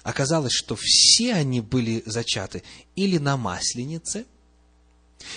Оказалось, 0.04 0.54
что 0.54 0.78
все 0.78 1.34
они 1.34 1.62
были 1.62 2.04
зачаты 2.06 2.63
или 2.95 3.17
на 3.17 3.38
масленице, 3.38 4.26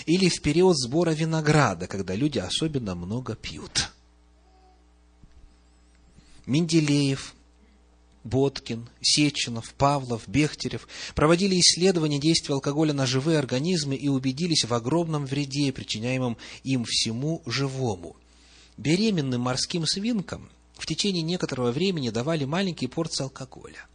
или 0.06 0.28
в 0.28 0.40
период 0.42 0.76
сбора 0.78 1.10
винограда, 1.10 1.86
когда 1.86 2.14
люди 2.14 2.38
особенно 2.38 2.94
много 2.94 3.34
пьют. 3.34 3.90
Менделеев, 6.46 7.34
Боткин, 8.24 8.88
Сеченов, 9.00 9.74
Павлов, 9.74 10.28
Бехтерев 10.28 10.86
проводили 11.14 11.58
исследования 11.58 12.18
действия 12.18 12.54
алкоголя 12.54 12.92
на 12.92 13.06
живые 13.06 13.38
организмы 13.38 13.96
и 13.96 14.08
убедились 14.08 14.64
в 14.64 14.72
огромном 14.74 15.26
вреде, 15.26 15.72
причиняемом 15.72 16.36
им 16.62 16.84
всему 16.84 17.42
живому. 17.46 18.16
Беременным 18.76 19.42
морским 19.42 19.86
свинкам 19.86 20.48
в 20.74 20.86
течение 20.86 21.22
некоторого 21.22 21.72
времени 21.72 22.10
давали 22.10 22.44
маленькие 22.44 22.88
порции 22.88 23.24
алкоголя. 23.24 23.86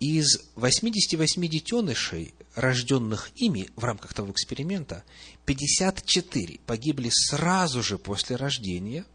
Из 0.00 0.42
88 0.56 1.48
детенышей, 1.48 2.34
рожденных 2.54 3.30
ими 3.36 3.70
в 3.76 3.84
рамках 3.84 4.12
того 4.12 4.30
эксперимента, 4.32 5.04
54 5.46 6.60
погибли 6.66 7.10
сразу 7.10 7.82
же 7.82 7.98
после 7.98 8.36
рождения– 8.36 9.04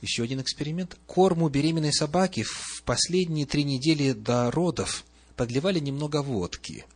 Еще 0.00 0.22
один 0.22 0.40
эксперимент. 0.40 0.96
Корму 1.06 1.48
беременной 1.48 1.92
собаки 1.92 2.42
в 2.42 2.82
последние 2.84 3.46
три 3.46 3.64
недели 3.64 4.12
до 4.12 4.50
родов 4.50 5.04
подливали 5.36 5.78
немного 5.78 6.22
водки. 6.22 6.86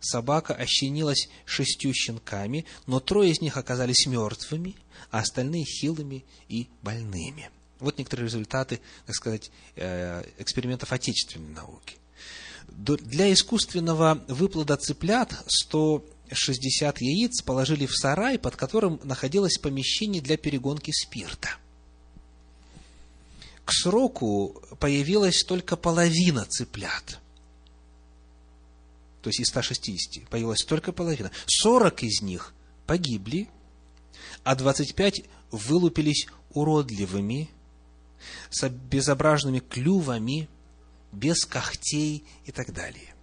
Собака 0.00 0.54
ощенилась 0.54 1.28
шестью 1.46 1.94
щенками, 1.94 2.66
но 2.86 3.00
трое 3.00 3.30
из 3.30 3.40
них 3.40 3.56
оказались 3.56 4.06
мертвыми, 4.06 4.74
а 5.10 5.20
остальные 5.20 5.64
хилыми 5.64 6.24
и 6.48 6.68
больными. 6.82 7.50
Вот 7.82 7.98
некоторые 7.98 8.26
результаты, 8.26 8.80
так 9.06 9.14
сказать, 9.14 9.50
э, 9.76 10.24
экспериментов 10.38 10.92
отечественной 10.92 11.52
науки. 11.52 11.96
Для 12.68 13.32
искусственного 13.32 14.24
выплода 14.28 14.76
цыплят 14.76 15.34
160 15.46 17.00
яиц 17.00 17.42
положили 17.42 17.86
в 17.86 17.94
сарай, 17.94 18.38
под 18.38 18.56
которым 18.56 19.00
находилось 19.02 19.58
помещение 19.58 20.22
для 20.22 20.36
перегонки 20.36 20.90
спирта– 20.92 21.50
к 23.64 23.72
сроку 23.72 24.62
появилась 24.80 25.42
только 25.44 25.76
половина 25.76 26.44
цыплят. 26.46 27.20
То 29.22 29.28
есть 29.28 29.40
из 29.40 29.48
160 29.48 30.28
появилась 30.28 30.64
только 30.64 30.92
половина. 30.92 31.30
40 31.46 32.02
из 32.02 32.22
них 32.22 32.54
погибли, 32.86 33.48
а 34.42 34.56
25 34.56 35.22
вылупились 35.52 36.26
уродливыми, 36.50 37.48
с 38.50 38.68
безобразными 38.68 39.60
клювами, 39.60 40.48
без 41.12 41.44
когтей 41.44 42.24
и 42.44 42.52
так 42.52 42.72
далее. 42.72 43.14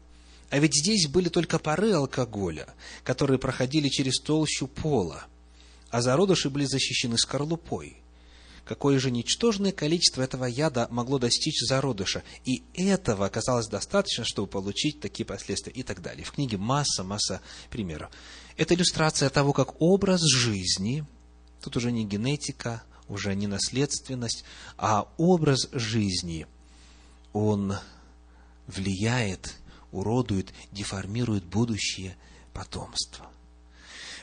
А 0.49 0.57
ведь 0.57 0.75
здесь 0.75 1.07
были 1.07 1.29
только 1.29 1.59
пары 1.59 1.91
алкоголя, 1.91 2.67
которые 3.03 3.37
проходили 3.39 3.87
через 3.87 4.19
толщу 4.19 4.67
пола, 4.67 5.25
а 5.89 6.01
зародыши 6.01 6.49
были 6.49 6.65
защищены 6.65 7.17
скорлупой. 7.17 7.97
Какое 8.65 8.99
же 8.99 9.09
ничтожное 9.09 9.71
количество 9.71 10.21
этого 10.21 10.45
яда 10.45 10.87
могло 10.91 11.17
достичь 11.17 11.59
зародыша, 11.67 12.23
и 12.45 12.63
этого 12.75 13.25
оказалось 13.25 13.67
достаточно, 13.67 14.23
чтобы 14.25 14.47
получить 14.47 14.99
такие 14.99 15.25
последствия 15.25 15.73
и 15.73 15.81
так 15.81 16.03
далее. 16.03 16.23
В 16.23 16.31
книге 16.31 16.57
масса, 16.57 17.03
масса 17.03 17.41
примеров. 17.71 18.11
Это 18.57 18.75
иллюстрация 18.75 19.29
того, 19.29 19.53
как 19.53 19.81
образ 19.81 20.21
жизни, 20.21 21.03
тут 21.61 21.77
уже 21.77 21.91
не 21.91 22.05
генетика, 22.05 22.83
уже 23.09 23.35
не 23.35 23.47
наследственность, 23.47 24.45
а 24.77 25.11
образ 25.17 25.67
жизни, 25.73 26.47
он 27.33 27.75
влияет 28.67 29.55
уродует, 29.91 30.53
деформирует 30.71 31.43
будущее 31.43 32.15
потомство. 32.53 33.29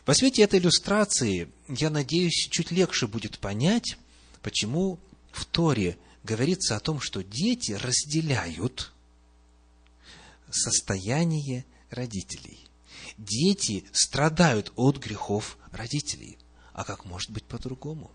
Во 0.06 0.14
свете 0.14 0.42
этой 0.42 0.60
иллюстрации, 0.60 1.50
я 1.68 1.90
надеюсь, 1.90 2.48
чуть 2.50 2.70
легче 2.70 3.08
будет 3.08 3.38
понять, 3.38 3.96
почему 4.42 5.00
в 5.32 5.44
Торе 5.44 5.98
говорится 6.22 6.76
о 6.76 6.80
том, 6.80 7.00
что 7.00 7.24
дети 7.24 7.72
разделяют 7.72 8.92
состояние 10.50 11.64
родителей. 11.90 12.60
Дети 13.18 13.84
страдают 13.92 14.72
от 14.76 14.98
грехов 14.98 15.58
родителей. 15.72 16.38
А 16.72 16.84
как 16.84 17.04
может 17.04 17.30
быть 17.30 17.44
по-другому? 17.44 18.10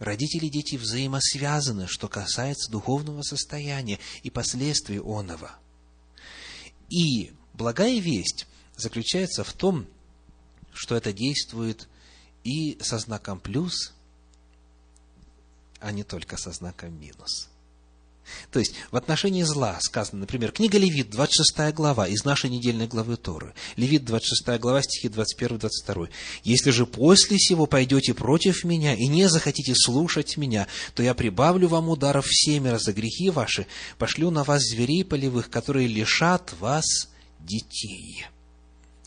Родители 0.00 0.46
и 0.46 0.50
дети 0.50 0.74
взаимосвязаны, 0.74 1.86
что 1.86 2.08
касается 2.08 2.72
духовного 2.72 3.22
состояния 3.22 4.00
и 4.24 4.30
последствий 4.30 4.98
оного– 4.98 5.52
и 6.90 7.32
благая 7.54 8.00
весть 8.00 8.46
заключается 8.76 9.44
в 9.44 9.52
том, 9.52 9.86
что 10.72 10.96
это 10.96 11.12
действует 11.12 11.88
и 12.42 12.78
со 12.82 12.98
знаком 12.98 13.38
плюс, 13.38 13.94
а 15.78 15.92
не 15.92 16.02
только 16.02 16.36
со 16.36 16.50
знаком 16.50 16.98
минус. 17.00 17.48
То 18.50 18.58
есть, 18.58 18.74
в 18.90 18.96
отношении 18.96 19.42
зла 19.42 19.78
сказано, 19.80 20.20
например, 20.20 20.52
книга 20.52 20.78
Левит, 20.78 21.10
26 21.10 21.74
глава, 21.74 22.08
из 22.08 22.24
нашей 22.24 22.50
недельной 22.50 22.86
главы 22.86 23.16
Торы. 23.16 23.54
Левит, 23.76 24.04
26 24.04 24.60
глава, 24.60 24.82
стихи 24.82 25.08
21-22. 25.08 26.08
«Если 26.44 26.70
же 26.70 26.86
после 26.86 27.38
сего 27.38 27.66
пойдете 27.66 28.14
против 28.14 28.64
меня 28.64 28.94
и 28.94 29.06
не 29.06 29.28
захотите 29.28 29.74
слушать 29.74 30.36
меня, 30.36 30.66
то 30.94 31.02
я 31.02 31.14
прибавлю 31.14 31.68
вам 31.68 31.88
ударов 31.88 32.26
всемеро 32.26 32.78
за 32.78 32.92
грехи 32.92 33.30
ваши, 33.30 33.66
пошлю 33.98 34.30
на 34.30 34.44
вас 34.44 34.62
зверей 34.62 35.04
полевых, 35.04 35.50
которые 35.50 35.86
лишат 35.88 36.54
вас 36.60 37.08
детей. 37.40 38.26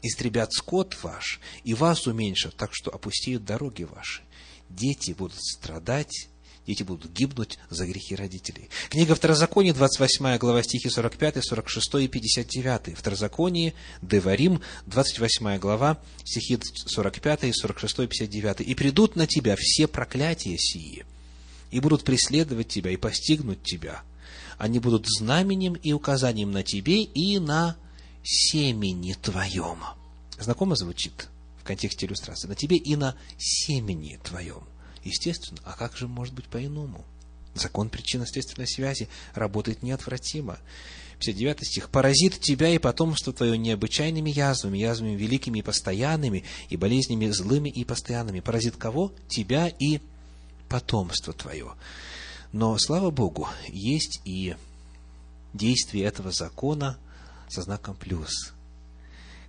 Истребят 0.01 0.51
скот 0.53 0.97
ваш, 1.01 1.39
и 1.63 1.73
вас 1.73 2.07
уменьшат, 2.07 2.55
так 2.55 2.71
что 2.73 2.91
опустеют 2.91 3.45
дороги 3.45 3.83
ваши. 3.83 4.21
Дети 4.69 5.11
будут 5.11 5.41
страдать 5.41 6.27
дети 6.65 6.83
будут 6.83 7.11
гибнуть 7.11 7.59
за 7.69 7.85
грехи 7.85 8.15
родителей. 8.15 8.69
Книга 8.89 9.15
Второзакония, 9.15 9.73
28 9.73 10.37
глава, 10.37 10.63
стихи 10.63 10.89
45, 10.89 11.43
46 11.43 11.95
и 11.95 12.07
59. 12.07 12.97
Второзаконие, 12.97 13.73
Деварим, 14.01 14.61
28 14.87 15.57
глава, 15.57 15.99
стихи 16.23 16.59
45, 16.85 17.55
46 17.55 17.99
и 17.99 18.07
59. 18.07 18.61
«И 18.61 18.75
придут 18.75 19.15
на 19.15 19.27
тебя 19.27 19.55
все 19.57 19.87
проклятия 19.87 20.57
сии, 20.57 21.05
и 21.71 21.79
будут 21.79 22.03
преследовать 22.03 22.67
тебя, 22.67 22.91
и 22.91 22.97
постигнут 22.97 23.63
тебя. 23.63 24.01
Они 24.57 24.79
будут 24.79 25.07
знаменем 25.07 25.73
и 25.73 25.91
указанием 25.93 26.51
на 26.51 26.63
тебе 26.63 27.03
и 27.03 27.39
на 27.39 27.75
семени 28.23 29.13
твоем». 29.13 29.79
Знакомо 30.39 30.75
звучит 30.75 31.29
в 31.59 31.65
контексте 31.65 32.05
иллюстрации? 32.05 32.47
На 32.47 32.55
тебе 32.55 32.77
и 32.77 32.95
на 32.95 33.15
семени 33.37 34.19
твоем. 34.23 34.63
Естественно, 35.03 35.59
а 35.63 35.73
как 35.73 35.97
же 35.97 36.07
может 36.07 36.33
быть 36.33 36.45
по-иному? 36.45 37.03
Закон 37.55 37.89
причинно-следственной 37.89 38.67
связи 38.67 39.09
работает 39.35 39.83
неотвратимо. 39.83 40.57
59 41.19 41.65
стих. 41.65 41.89
«Поразит 41.89 42.39
тебя 42.39 42.69
и 42.69 42.79
потомство 42.79 43.31
твое 43.31 43.57
необычайными 43.57 44.29
язвами, 44.29 44.77
язвами 44.77 45.11
великими 45.11 45.59
и 45.59 45.61
постоянными, 45.61 46.43
и 46.69 46.77
болезнями 46.77 47.29
злыми 47.29 47.69
и 47.69 47.85
постоянными». 47.85 48.39
Поразит 48.39 48.75
кого? 48.75 49.13
Тебя 49.27 49.67
и 49.67 49.99
потомство 50.67 51.33
твое. 51.33 51.73
Но, 52.51 52.77
слава 52.77 53.09
Богу, 53.09 53.47
есть 53.69 54.21
и 54.25 54.55
действие 55.53 56.05
этого 56.05 56.31
закона 56.31 56.97
со 57.47 57.61
знаком 57.61 57.95
плюс. 57.95 58.53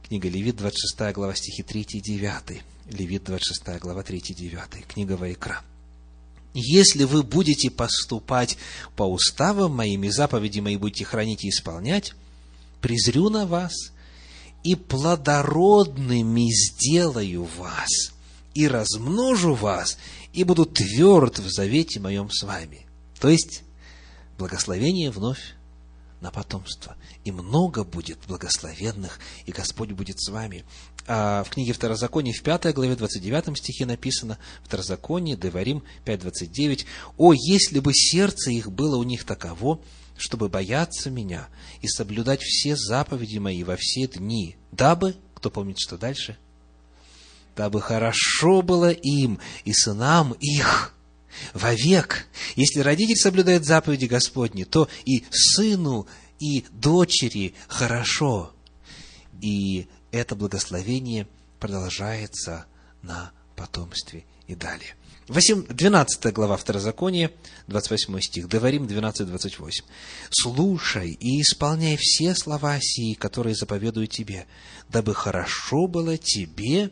Книга 0.06 0.28
Левит, 0.28 0.56
26 0.56 1.14
глава, 1.14 1.34
стихи 1.34 1.62
3 1.62 1.80
и 1.80 2.00
9. 2.00 2.62
Левит, 2.90 3.24
26 3.24 3.80
глава, 3.80 4.02
3 4.02 4.18
и 4.18 4.34
9. 4.34 4.86
Книга 4.86 5.12
Вайкра. 5.12 5.62
«Если 6.52 7.04
вы 7.04 7.22
будете 7.22 7.70
поступать 7.70 8.58
по 8.96 9.04
уставам 9.04 9.74
моим 9.74 10.04
и 10.04 10.10
заповеди 10.10 10.60
мои 10.60 10.76
будете 10.76 11.06
хранить 11.06 11.42
и 11.44 11.48
исполнять, 11.48 12.12
презрю 12.82 13.30
на 13.30 13.46
вас 13.46 13.72
и 14.62 14.74
плодородными 14.74 16.50
сделаю 16.52 17.44
вас, 17.56 18.12
и 18.52 18.68
размножу 18.68 19.54
вас, 19.54 19.96
и 20.34 20.44
буду 20.44 20.66
тверд 20.66 21.38
в 21.38 21.48
завете 21.50 21.98
моем 21.98 22.30
с 22.30 22.42
вами». 22.42 22.86
То 23.18 23.30
есть, 23.30 23.62
благословение 24.36 25.10
вновь 25.10 25.54
на 26.24 26.30
потомство. 26.30 26.96
И 27.24 27.30
много 27.30 27.84
будет 27.84 28.18
благословенных, 28.26 29.20
и 29.44 29.52
Господь 29.52 29.92
будет 29.92 30.18
с 30.18 30.30
вами. 30.30 30.64
А 31.06 31.44
в 31.44 31.50
книге 31.50 31.74
Второзакония 31.74 32.32
в 32.32 32.42
5 32.42 32.72
главе 32.74 32.96
29 32.96 33.56
стихе 33.58 33.84
написано, 33.84 34.38
Второзаконие, 34.64 35.36
Деварим 35.36 35.84
5.29, 36.06 36.86
«О, 37.18 37.34
если 37.34 37.78
бы 37.78 37.92
сердце 37.92 38.50
их 38.50 38.72
было 38.72 38.96
у 38.96 39.02
них 39.02 39.24
таково, 39.24 39.80
чтобы 40.16 40.48
бояться 40.48 41.10
меня 41.10 41.48
и 41.82 41.88
соблюдать 41.88 42.40
все 42.40 42.74
заповеди 42.74 43.36
мои 43.36 43.62
во 43.62 43.76
все 43.76 44.06
дни, 44.06 44.56
дабы, 44.72 45.16
кто 45.34 45.50
помнит, 45.50 45.78
что 45.78 45.98
дальше, 45.98 46.38
дабы 47.54 47.82
хорошо 47.82 48.62
было 48.62 48.90
им 48.90 49.40
и 49.66 49.74
сынам 49.74 50.32
их, 50.40 50.93
вовек. 51.52 52.26
Если 52.56 52.80
родитель 52.80 53.16
соблюдает 53.16 53.64
заповеди 53.64 54.06
Господни, 54.06 54.64
то 54.64 54.88
и 55.04 55.24
сыну, 55.30 56.06
и 56.38 56.64
дочери 56.70 57.54
хорошо. 57.68 58.52
И 59.40 59.88
это 60.10 60.34
благословение 60.34 61.26
продолжается 61.58 62.66
на 63.02 63.32
потомстве 63.56 64.24
и 64.46 64.54
далее. 64.54 64.94
12 65.26 66.32
глава 66.34 66.56
Второзакония, 66.56 67.30
28 67.66 68.20
стих, 68.20 68.46
Говорим 68.46 68.84
12-28. 68.84 69.82
«Слушай 70.30 71.12
и 71.12 71.40
исполняй 71.40 71.96
все 71.98 72.34
слова 72.34 72.78
сии, 72.80 73.14
которые 73.14 73.54
заповедую 73.54 74.06
тебе, 74.06 74.46
дабы 74.90 75.14
хорошо 75.14 75.86
было 75.86 76.18
тебе 76.18 76.90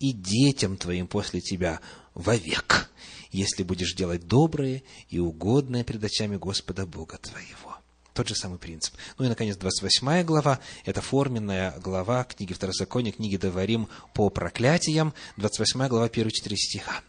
и 0.00 0.12
детям 0.12 0.78
твоим 0.78 1.06
после 1.06 1.40
тебя 1.40 1.80
вовек, 2.14 2.90
если 3.30 3.62
будешь 3.62 3.94
делать 3.94 4.26
доброе 4.26 4.82
и 5.08 5.18
угодное 5.18 5.84
пред 5.84 6.02
очами 6.04 6.36
Господа 6.36 6.86
Бога 6.86 7.18
твоего. 7.18 7.76
Тот 8.14 8.26
же 8.28 8.34
самый 8.34 8.58
принцип. 8.58 8.94
Ну 9.16 9.26
и, 9.26 9.28
наконец, 9.28 9.56
28 9.56 10.24
глава, 10.24 10.58
это 10.84 11.00
форменная 11.00 11.78
глава 11.78 12.24
книги 12.24 12.52
Второзакония, 12.52 13.12
книги 13.12 13.36
Даварим 13.36 13.88
по 14.12 14.28
проклятиям, 14.28 15.14
28 15.36 15.86
глава, 15.86 16.08
первые 16.08 16.32
четыре 16.32 16.56
стиха. 16.56 17.02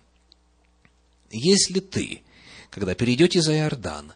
«Если 1.32 1.80
ты, 1.80 2.22
когда 2.70 2.94
перейдете 2.94 3.42
за 3.42 3.56
Иордан, 3.56 4.14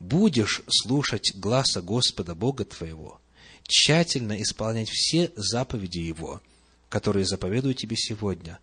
будешь 0.00 0.62
слушать 0.68 1.32
гласа 1.36 1.80
Господа 1.80 2.34
Бога 2.34 2.64
твоего, 2.64 3.20
тщательно 3.62 4.40
исполнять 4.42 4.90
все 4.90 5.30
заповеди 5.36 5.98
Его, 5.98 6.40
которые 6.88 7.24
заповедую 7.24 7.74
тебе 7.74 7.96
сегодня, 7.96 8.58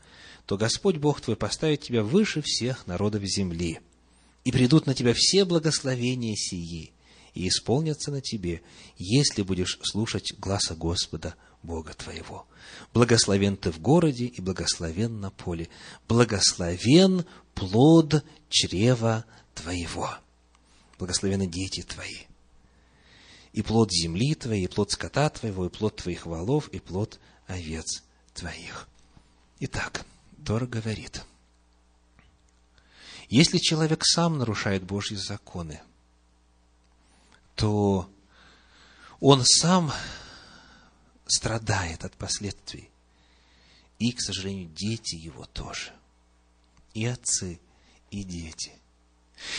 то 0.50 0.58
Господь 0.58 0.98
Бог 0.98 1.22
твой 1.22 1.36
поставит 1.36 1.82
тебя 1.82 2.02
выше 2.02 2.42
всех 2.42 2.88
народов 2.88 3.22
земли, 3.24 3.82
и 4.44 4.52
придут 4.52 4.88
на 4.88 4.96
тебя 4.96 5.14
все 5.16 5.46
благословения 5.46 6.36
сии, 6.36 6.92
и 7.36 7.48
исполнятся 7.48 8.10
на 8.10 8.20
тебе, 8.20 8.64
если 8.98 9.44
будешь 9.44 9.78
слушать 9.84 10.34
гласа 10.40 10.74
Господа 10.74 11.36
Бога 11.62 11.94
твоего. 11.94 12.48
Благословен 12.96 13.58
ты 13.58 13.72
в 13.72 13.80
городе 13.80 14.26
и 14.26 14.42
благословен 14.42 15.20
на 15.20 15.30
поле. 15.30 15.70
Благословен 16.08 17.26
плод 17.54 18.26
чрева 18.50 19.26
твоего. 19.54 20.10
Благословены 20.98 21.46
дети 21.46 21.84
твои. 21.84 22.22
И 23.54 23.62
плод 23.62 23.92
земли 23.92 24.34
твоей, 24.34 24.64
и 24.64 24.68
плод 24.68 24.90
скота 24.90 25.30
твоего, 25.30 25.68
и 25.68 25.70
плод 25.70 25.98
твоих 25.98 26.26
волов, 26.26 26.70
и 26.70 26.80
плод 26.80 27.20
овец 27.46 28.02
твоих. 28.34 28.88
Итак, 29.60 30.08
Тора 30.40 30.66
говорит, 30.66 31.24
если 33.30 33.60
человек 33.60 34.06
сам 34.06 34.38
нарушает 34.40 34.84
Божьи 34.84 35.16
законы, 35.16 35.82
то 37.56 38.10
он 39.20 39.44
сам 39.46 39.92
страдает 41.28 42.06
от 42.06 42.16
последствий. 42.16 42.90
И, 44.00 44.12
к 44.14 44.22
сожалению, 44.22 44.70
дети 44.70 45.16
его 45.16 45.46
тоже. 45.46 45.92
И 46.94 47.06
отцы, 47.06 47.60
и 48.12 48.24
дети. 48.24 48.72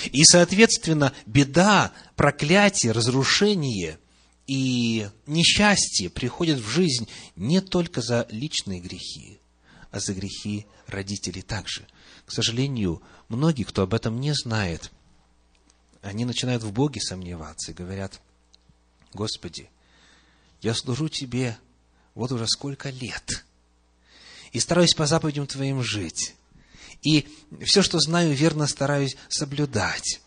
И, 0.07 0.25
соответственно, 0.25 1.12
беда, 1.27 1.93
проклятие, 2.16 2.93
разрушение 2.93 3.99
и 4.47 5.09
несчастье 5.27 6.11
приходят 6.11 6.59
в 6.59 6.69
жизнь 6.69 7.09
не 7.37 7.61
только 7.61 8.03
за 8.03 8.27
личные 8.31 8.81
грехи, 8.81 9.39
а 9.90 10.00
за 10.00 10.14
грехи 10.14 10.66
родителей 10.87 11.42
также. 11.42 11.87
К 12.26 12.33
сожалению, 12.33 13.03
многие, 13.29 13.64
кто 13.64 13.83
об 13.83 13.94
этом 13.94 14.20
не 14.20 14.33
знает, 14.35 14.90
они 16.03 16.24
начинают 16.24 16.62
в 16.62 16.72
Боге 16.72 17.00
сомневаться 17.00 17.70
и 17.72 17.74
говорят, 17.74 18.20
Господи, 19.12 19.68
я 20.62 20.74
служу 20.74 21.09
Тебе 21.09 21.59
вот 22.14 22.33
уже 22.33 22.46
сколько 22.46 22.90
лет, 22.90 23.44
и 24.53 24.61
стараюсь 24.61 24.94
по 24.94 25.07
заповедям 25.07 25.46
Твоим 25.46 25.83
жить, 25.83 26.35
и 27.03 27.29
все, 27.64 27.83
что 27.83 27.98
знаю, 27.98 28.35
верно 28.35 28.66
стараюсь 28.66 29.16
соблюдать, 29.29 30.20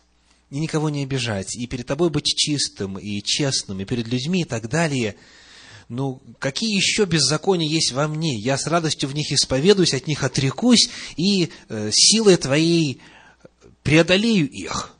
и 0.50 0.58
никого 0.58 0.90
не 0.90 1.02
обижать, 1.02 1.56
и 1.56 1.66
перед 1.66 1.86
Тобой 1.86 2.10
быть 2.10 2.26
чистым 2.26 2.98
и 2.98 3.22
честным, 3.22 3.80
и 3.80 3.84
перед 3.84 4.06
людьми 4.06 4.42
и 4.42 4.44
так 4.44 4.68
далее. 4.68 5.16
Ну, 5.88 6.20
какие 6.38 6.74
еще 6.74 7.04
беззакония 7.04 7.68
есть 7.68 7.92
во 7.92 8.08
мне? 8.08 8.38
Я 8.38 8.56
с 8.56 8.66
радостью 8.66 9.08
в 9.08 9.14
них 9.14 9.30
исповедуюсь, 9.32 9.94
от 9.94 10.06
них 10.06 10.24
отрекусь, 10.24 10.88
и 11.16 11.50
э, 11.68 11.90
силой 11.92 12.36
Твоей 12.36 13.00
преодолею 13.82 14.48
их. 14.48 14.94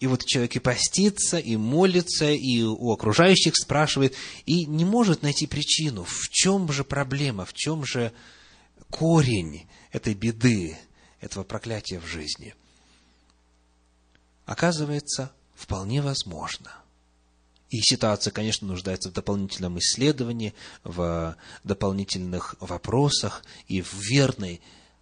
И 0.00 0.06
вот 0.06 0.24
человек 0.24 0.56
и 0.56 0.58
постится, 0.58 1.38
и 1.38 1.56
молится, 1.56 2.30
и 2.30 2.62
у 2.62 2.92
окружающих 2.92 3.56
спрашивает, 3.56 4.14
и 4.44 4.66
не 4.66 4.84
может 4.84 5.22
найти 5.22 5.46
причину, 5.46 6.04
в 6.04 6.28
чем 6.30 6.70
же 6.72 6.84
проблема, 6.84 7.46
в 7.46 7.54
чем 7.54 7.86
же 7.86 8.12
корень 8.90 9.66
этой 9.92 10.14
беды, 10.14 10.76
этого 11.20 11.44
проклятия 11.44 12.00
в 12.00 12.06
жизни. 12.06 12.54
Оказывается, 14.44 15.32
вполне 15.54 16.02
возможно. 16.02 16.72
И 17.74 17.80
ситуация, 17.80 18.30
конечно, 18.30 18.68
нуждается 18.68 19.10
в 19.10 19.14
дополнительном 19.14 19.80
исследовании, 19.80 20.54
в 20.84 21.36
дополнительных 21.64 22.54
вопросах 22.60 23.42
и 23.66 23.82
в 23.82 23.94
верной, 23.94 24.60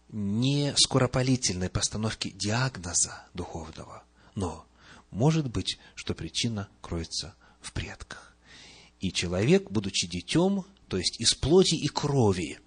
не 0.08 0.72
скоропалительной 0.78 1.68
постановке 1.68 2.30
диагноза 2.30 3.26
духовного. 3.34 4.04
Но 4.34 4.64
может 5.10 5.50
быть, 5.50 5.78
что 5.94 6.14
причина 6.14 6.66
кроется 6.80 7.34
в 7.60 7.74
предках. 7.74 8.34
И 9.00 9.12
человек, 9.12 9.70
будучи 9.70 10.06
детем, 10.06 10.64
то 10.88 10.96
есть 10.96 11.20
из 11.20 11.34
плоти 11.34 11.74
и 11.74 11.88
крови, 11.88 12.58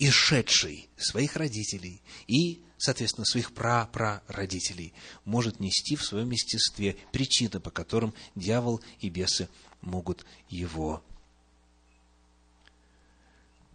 исшедший 0.00 0.88
своих 0.96 1.36
родителей 1.36 2.02
и, 2.26 2.60
соответственно, 2.78 3.24
своих 3.24 3.52
пра-пра-родителей, 3.52 4.94
может 5.24 5.60
нести 5.60 5.96
в 5.96 6.04
своем 6.04 6.30
естестве 6.30 6.96
причины, 7.12 7.60
по 7.60 7.70
которым 7.70 8.14
дьявол 8.34 8.80
и 9.00 9.08
бесы 9.08 9.48
могут 9.80 10.24
его 10.48 11.02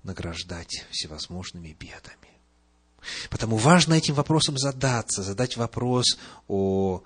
награждать 0.03 0.85
всевозможными 0.91 1.75
бедами. 1.79 2.33
Потому 3.29 3.57
важно 3.57 3.93
этим 3.93 4.15
вопросом 4.15 4.57
задаться, 4.57 5.23
задать 5.23 5.57
вопрос 5.57 6.17
о 6.47 7.03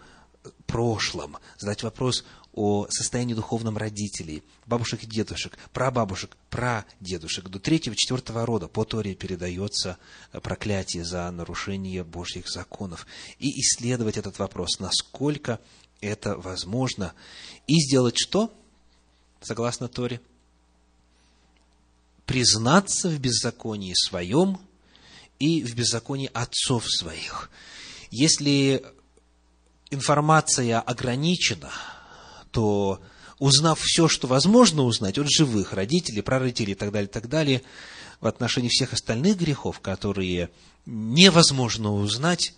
прошлом, 0.66 1.38
задать 1.58 1.84
вопрос 1.84 2.24
о 2.58 2.88
состоянии 2.90 3.36
духовном 3.36 3.78
родителей, 3.78 4.42
бабушек 4.66 5.04
и 5.04 5.06
дедушек, 5.06 5.56
прабабушек, 5.74 6.36
прадедушек. 6.50 7.50
До 7.50 7.60
третьего, 7.60 7.96
четвертого 7.96 8.48
рода 8.48 8.68
по 8.68 8.84
Торе 8.84 9.14
передается 9.14 10.00
проклятие 10.42 11.06
за 11.06 11.30
нарушение 11.30 12.04
Божьих 12.04 12.50
законов. 12.50 13.06
И 13.38 13.62
исследовать 13.62 14.18
этот 14.18 14.40
вопрос, 14.40 14.80
насколько 14.80 15.60
это 16.02 16.36
возможно. 16.36 17.14
И 17.68 17.80
сделать 17.80 18.18
что? 18.18 18.52
Согласно 19.40 19.88
Торе. 19.88 20.20
Признаться 22.26 23.08
в 23.08 23.20
беззаконии 23.20 23.94
своем 23.94 24.60
и 25.38 25.62
в 25.62 25.76
беззаконии 25.76 26.32
отцов 26.34 26.90
своих. 26.90 27.52
Если 28.10 28.84
информация 29.92 30.80
ограничена, 30.80 31.72
то 32.58 33.00
узнав 33.38 33.80
все, 33.80 34.08
что 34.08 34.26
возможно 34.26 34.82
узнать 34.82 35.20
от 35.20 35.30
живых 35.30 35.74
родителей, 35.74 36.24
прародителей 36.24 36.72
и 36.72 36.76
так 36.76 36.92
далее, 36.92 37.08
так 37.08 37.30
далее, 37.30 37.62
в 38.20 38.26
отношении 38.26 38.68
всех 38.68 38.94
остальных 38.94 39.38
грехов, 39.38 39.80
которые 39.80 40.50
невозможно 40.88 41.94
узнать, 41.94 42.56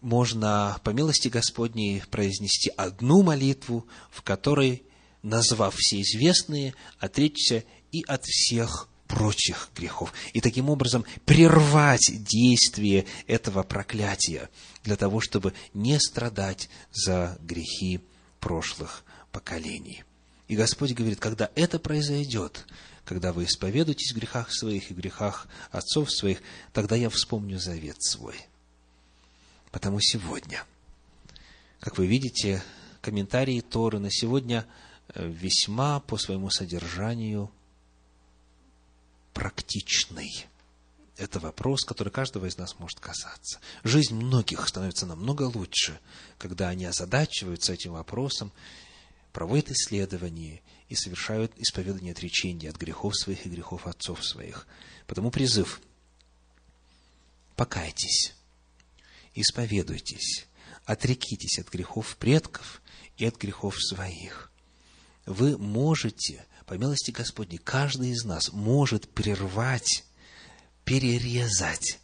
можно, 0.00 0.76
по 0.82 0.90
милости 0.90 1.28
Господней, 1.28 2.02
произнести 2.10 2.68
одну 2.76 3.22
молитву, 3.22 3.86
в 4.10 4.22
которой, 4.22 4.82
назвав 5.22 5.76
все 5.76 6.00
известные, 6.00 6.74
отречься 6.98 7.62
и 7.92 8.02
от 8.08 8.24
всех 8.24 8.88
прочих 9.06 9.70
грехов. 9.76 10.12
И 10.32 10.40
таким 10.40 10.68
образом 10.68 11.04
прервать 11.26 12.10
действие 12.24 13.06
этого 13.28 13.62
проклятия 13.62 14.50
для 14.82 14.96
того, 14.96 15.20
чтобы 15.20 15.54
не 15.74 16.00
страдать 16.00 16.68
за 16.90 17.38
грехи 17.40 18.00
прошлых 18.44 19.04
поколений. 19.32 20.04
И 20.48 20.54
Господь 20.54 20.92
говорит, 20.92 21.18
когда 21.18 21.50
это 21.54 21.78
произойдет, 21.78 22.66
когда 23.06 23.32
вы 23.32 23.44
исповедуетесь 23.44 24.12
в 24.12 24.16
грехах 24.16 24.52
своих 24.52 24.90
и 24.90 24.94
грехах 24.94 25.48
отцов 25.70 26.12
своих, 26.12 26.42
тогда 26.74 26.94
я 26.94 27.08
вспомню 27.08 27.58
завет 27.58 27.96
свой. 28.02 28.36
Потому 29.70 29.98
сегодня, 30.00 30.62
как 31.80 31.96
вы 31.96 32.06
видите, 32.06 32.62
комментарии 33.00 33.62
Торы 33.62 33.98
на 33.98 34.10
сегодня 34.10 34.66
э, 35.14 35.26
весьма 35.26 36.00
по 36.00 36.18
своему 36.18 36.50
содержанию– 36.50 37.50
практичный. 39.32 40.46
Это 41.16 41.38
вопрос, 41.38 41.84
который 41.84 42.12
каждого 42.12 42.46
из 42.46 42.58
нас 42.58 42.78
может 42.78 42.98
касаться. 42.98 43.60
Жизнь 43.84 44.14
многих 44.14 44.66
становится 44.66 45.06
намного 45.06 45.42
лучше, 45.42 45.98
когда 46.38 46.68
они 46.68 46.86
озадачиваются 46.86 47.72
этим 47.72 47.92
вопросом, 47.92 48.52
проводят 49.32 49.70
исследования 49.70 50.62
и 50.88 50.96
совершают 50.96 51.52
исповедание 51.56 52.12
отречения 52.12 52.68
от 52.68 52.76
грехов 52.76 53.16
своих 53.16 53.46
и 53.46 53.48
грехов 53.48 53.86
отцов 53.86 54.24
своих. 54.24 54.66
Потому 55.06 55.30
призыв– 55.30 55.80
покайтесь, 57.56 58.34
исповедуйтесь, 59.34 60.46
отрекитесь 60.84 61.58
от 61.58 61.70
грехов 61.70 62.16
предков 62.16 62.82
и 63.16 63.24
от 63.24 63.36
грехов 63.36 63.76
своих. 63.80 64.50
Вы 65.26 65.56
можете 65.56 66.44
по 66.66 66.74
милости 66.74 67.10
Господней, 67.10 67.58
каждый 67.58 68.10
из 68.10 68.24
нас 68.24 68.52
может 68.52 69.08
прервать, 69.08 70.04
перерезать 70.84 72.00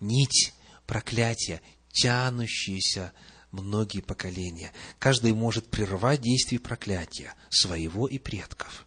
нить 0.00 0.54
проклятия, 0.86 1.60
тянущиеся 1.92 3.12
многие 3.50 4.00
поколения. 4.00 4.72
Каждый 4.98 5.32
может 5.32 5.68
прервать 5.68 6.20
действие 6.20 6.60
проклятия 6.60 7.34
своего 7.48 8.06
и 8.06 8.18
предков. 8.18 8.86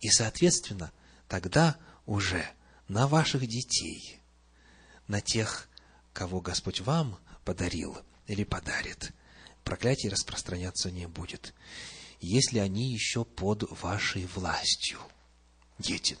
И, 0.00 0.08
соответственно, 0.08 0.92
тогда 1.28 1.76
уже 2.06 2.44
на 2.88 3.06
ваших 3.06 3.46
детей, 3.46 4.18
на 5.06 5.20
тех, 5.20 5.68
кого 6.12 6.40
Господь 6.40 6.80
вам 6.80 7.18
подарил 7.44 7.98
или 8.26 8.44
подарит, 8.44 9.12
проклятие 9.64 10.10
распространяться 10.10 10.90
не 10.90 11.06
будет 11.06 11.54
если 12.20 12.58
они 12.58 12.92
еще 12.92 13.24
под 13.24 13.64
вашей 13.82 14.26
властью. 14.26 14.98
Дети. 15.78 16.16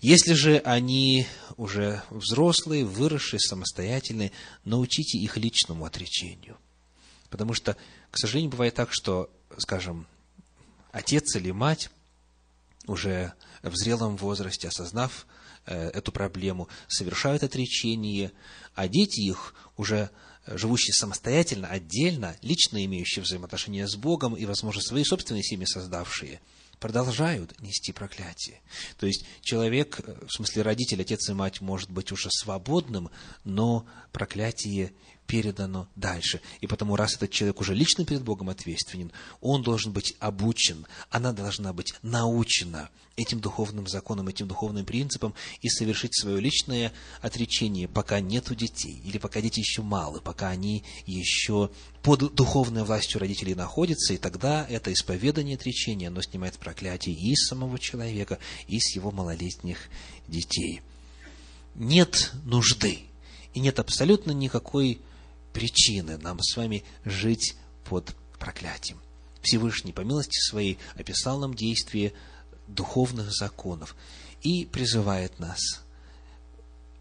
Если 0.00 0.34
же 0.34 0.58
они 0.58 1.26
уже 1.56 2.02
взрослые, 2.10 2.84
выросшие, 2.84 3.40
самостоятельные, 3.40 4.32
научите 4.64 5.18
их 5.18 5.36
личному 5.36 5.84
отречению. 5.84 6.56
Потому 7.30 7.54
что, 7.54 7.76
к 8.10 8.18
сожалению, 8.18 8.50
бывает 8.50 8.74
так, 8.74 8.90
что, 8.92 9.30
скажем, 9.58 10.06
отец 10.92 11.34
или 11.36 11.50
мать 11.50 11.90
уже 12.86 13.32
в 13.62 13.74
зрелом 13.76 14.16
возрасте, 14.16 14.68
осознав 14.68 15.26
э, 15.66 15.88
эту 15.90 16.12
проблему, 16.12 16.68
совершают 16.88 17.42
отречение, 17.42 18.32
а 18.74 18.88
дети 18.88 19.20
их 19.20 19.54
уже 19.76 20.10
живущие 20.46 20.94
самостоятельно, 20.94 21.68
отдельно, 21.68 22.36
лично 22.42 22.84
имеющие 22.84 23.22
взаимоотношения 23.22 23.86
с 23.88 23.96
Богом 23.96 24.36
и, 24.36 24.44
возможно, 24.44 24.80
свои 24.80 25.04
собственные 25.04 25.42
семьи 25.42 25.66
создавшие, 25.66 26.40
продолжают 26.80 27.60
нести 27.60 27.92
проклятие. 27.92 28.60
То 28.98 29.06
есть 29.06 29.24
человек, 29.40 30.00
в 30.26 30.30
смысле 30.30 30.62
родитель, 30.62 31.00
отец 31.00 31.28
и 31.28 31.32
мать, 31.32 31.60
может 31.60 31.90
быть 31.90 32.12
уже 32.12 32.28
свободным, 32.30 33.10
но 33.44 33.86
проклятие 34.12 34.92
передано 35.26 35.88
дальше. 35.96 36.40
И 36.60 36.66
потому, 36.66 36.96
раз 36.96 37.16
этот 37.16 37.30
человек 37.30 37.60
уже 37.60 37.74
лично 37.74 38.04
перед 38.04 38.22
Богом 38.22 38.48
ответственен, 38.48 39.12
он 39.40 39.62
должен 39.62 39.92
быть 39.92 40.14
обучен, 40.20 40.86
она 41.10 41.32
должна 41.32 41.72
быть 41.72 41.94
научена 42.02 42.90
этим 43.16 43.40
духовным 43.40 43.88
законам, 43.88 44.28
этим 44.28 44.46
духовным 44.46 44.84
принципам 44.84 45.34
и 45.62 45.68
совершить 45.68 46.14
свое 46.14 46.38
личное 46.38 46.92
отречение, 47.22 47.88
пока 47.88 48.20
нету 48.20 48.54
детей, 48.54 49.00
или 49.04 49.18
пока 49.18 49.40
дети 49.40 49.60
еще 49.60 49.82
малы, 49.82 50.20
пока 50.20 50.50
они 50.50 50.84
еще 51.06 51.70
под 52.02 52.34
духовной 52.34 52.84
властью 52.84 53.20
родителей 53.20 53.54
находятся, 53.54 54.12
и 54.12 54.18
тогда 54.18 54.66
это 54.68 54.92
исповедание 54.92 55.56
отречения, 55.56 56.08
оно 56.08 56.20
снимает 56.20 56.58
проклятие 56.58 57.14
и 57.14 57.34
с 57.34 57.48
самого 57.48 57.78
человека, 57.78 58.38
и 58.68 58.78
с 58.78 58.94
его 58.94 59.10
малолетних 59.10 59.78
детей. 60.28 60.82
Нет 61.74 62.32
нужды 62.44 63.00
и 63.56 63.60
нет 63.60 63.78
абсолютно 63.78 64.32
никакой 64.32 65.00
причины 65.56 66.18
нам 66.18 66.38
с 66.42 66.54
вами 66.54 66.84
жить 67.06 67.56
под 67.88 68.14
проклятием. 68.38 69.00
Всевышний 69.40 69.90
по 69.90 70.02
милости 70.02 70.38
своей 70.38 70.76
описал 70.96 71.38
нам 71.38 71.54
действие 71.54 72.12
духовных 72.66 73.32
законов 73.32 73.96
и 74.42 74.66
призывает 74.66 75.38
нас 75.38 75.58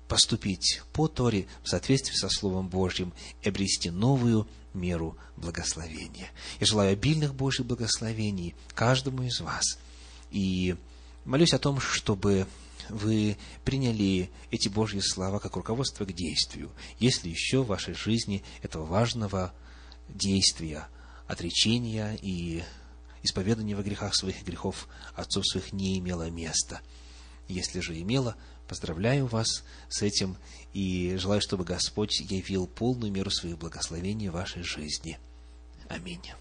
поступить 0.07 0.81
по 0.93 1.09
Торе 1.09 1.47
в 1.63 1.67
соответствии 1.67 2.15
со 2.15 2.29
Словом 2.29 2.69
Божьим 2.69 3.11
и 3.41 3.49
обрести 3.49 3.89
новую 3.89 4.47
меру 4.73 5.17
благословения. 5.35 6.31
Я 6.61 6.65
желаю 6.65 6.93
обильных 6.93 7.35
Божьих 7.35 7.65
благословений 7.65 8.55
каждому 8.73 9.23
из 9.23 9.41
вас. 9.41 9.77
И 10.31 10.77
молюсь 11.25 11.53
о 11.53 11.59
том, 11.59 11.81
чтобы 11.81 12.47
вы 12.89 13.37
приняли 13.63 14.29
эти 14.51 14.67
Божьи 14.67 14.99
слова 14.99 15.39
как 15.39 15.55
руководство 15.55 16.05
к 16.05 16.13
действию, 16.13 16.71
если 16.99 17.29
еще 17.29 17.63
в 17.63 17.67
вашей 17.67 17.93
жизни 17.93 18.43
этого 18.61 18.85
важного 18.85 19.53
действия, 20.07 20.87
отречения 21.27 22.17
и 22.21 22.63
исповедания 23.23 23.75
во 23.75 23.83
грехах 23.83 24.15
своих 24.15 24.43
грехов 24.43 24.87
отцов 25.15 25.43
своих 25.47 25.73
не 25.73 25.97
имело 25.97 26.29
места. 26.29 26.81
Если 27.47 27.79
же 27.79 27.99
имело, 27.99 28.35
поздравляю 28.67 29.27
вас 29.27 29.63
с 29.89 30.01
этим 30.01 30.37
и 30.73 31.15
желаю, 31.17 31.41
чтобы 31.41 31.63
Господь 31.63 32.19
явил 32.19 32.67
полную 32.67 33.11
меру 33.11 33.29
своих 33.29 33.57
благословений 33.57 34.29
в 34.29 34.33
вашей 34.33 34.63
жизни. 34.63 35.19
Аминь. 35.89 36.35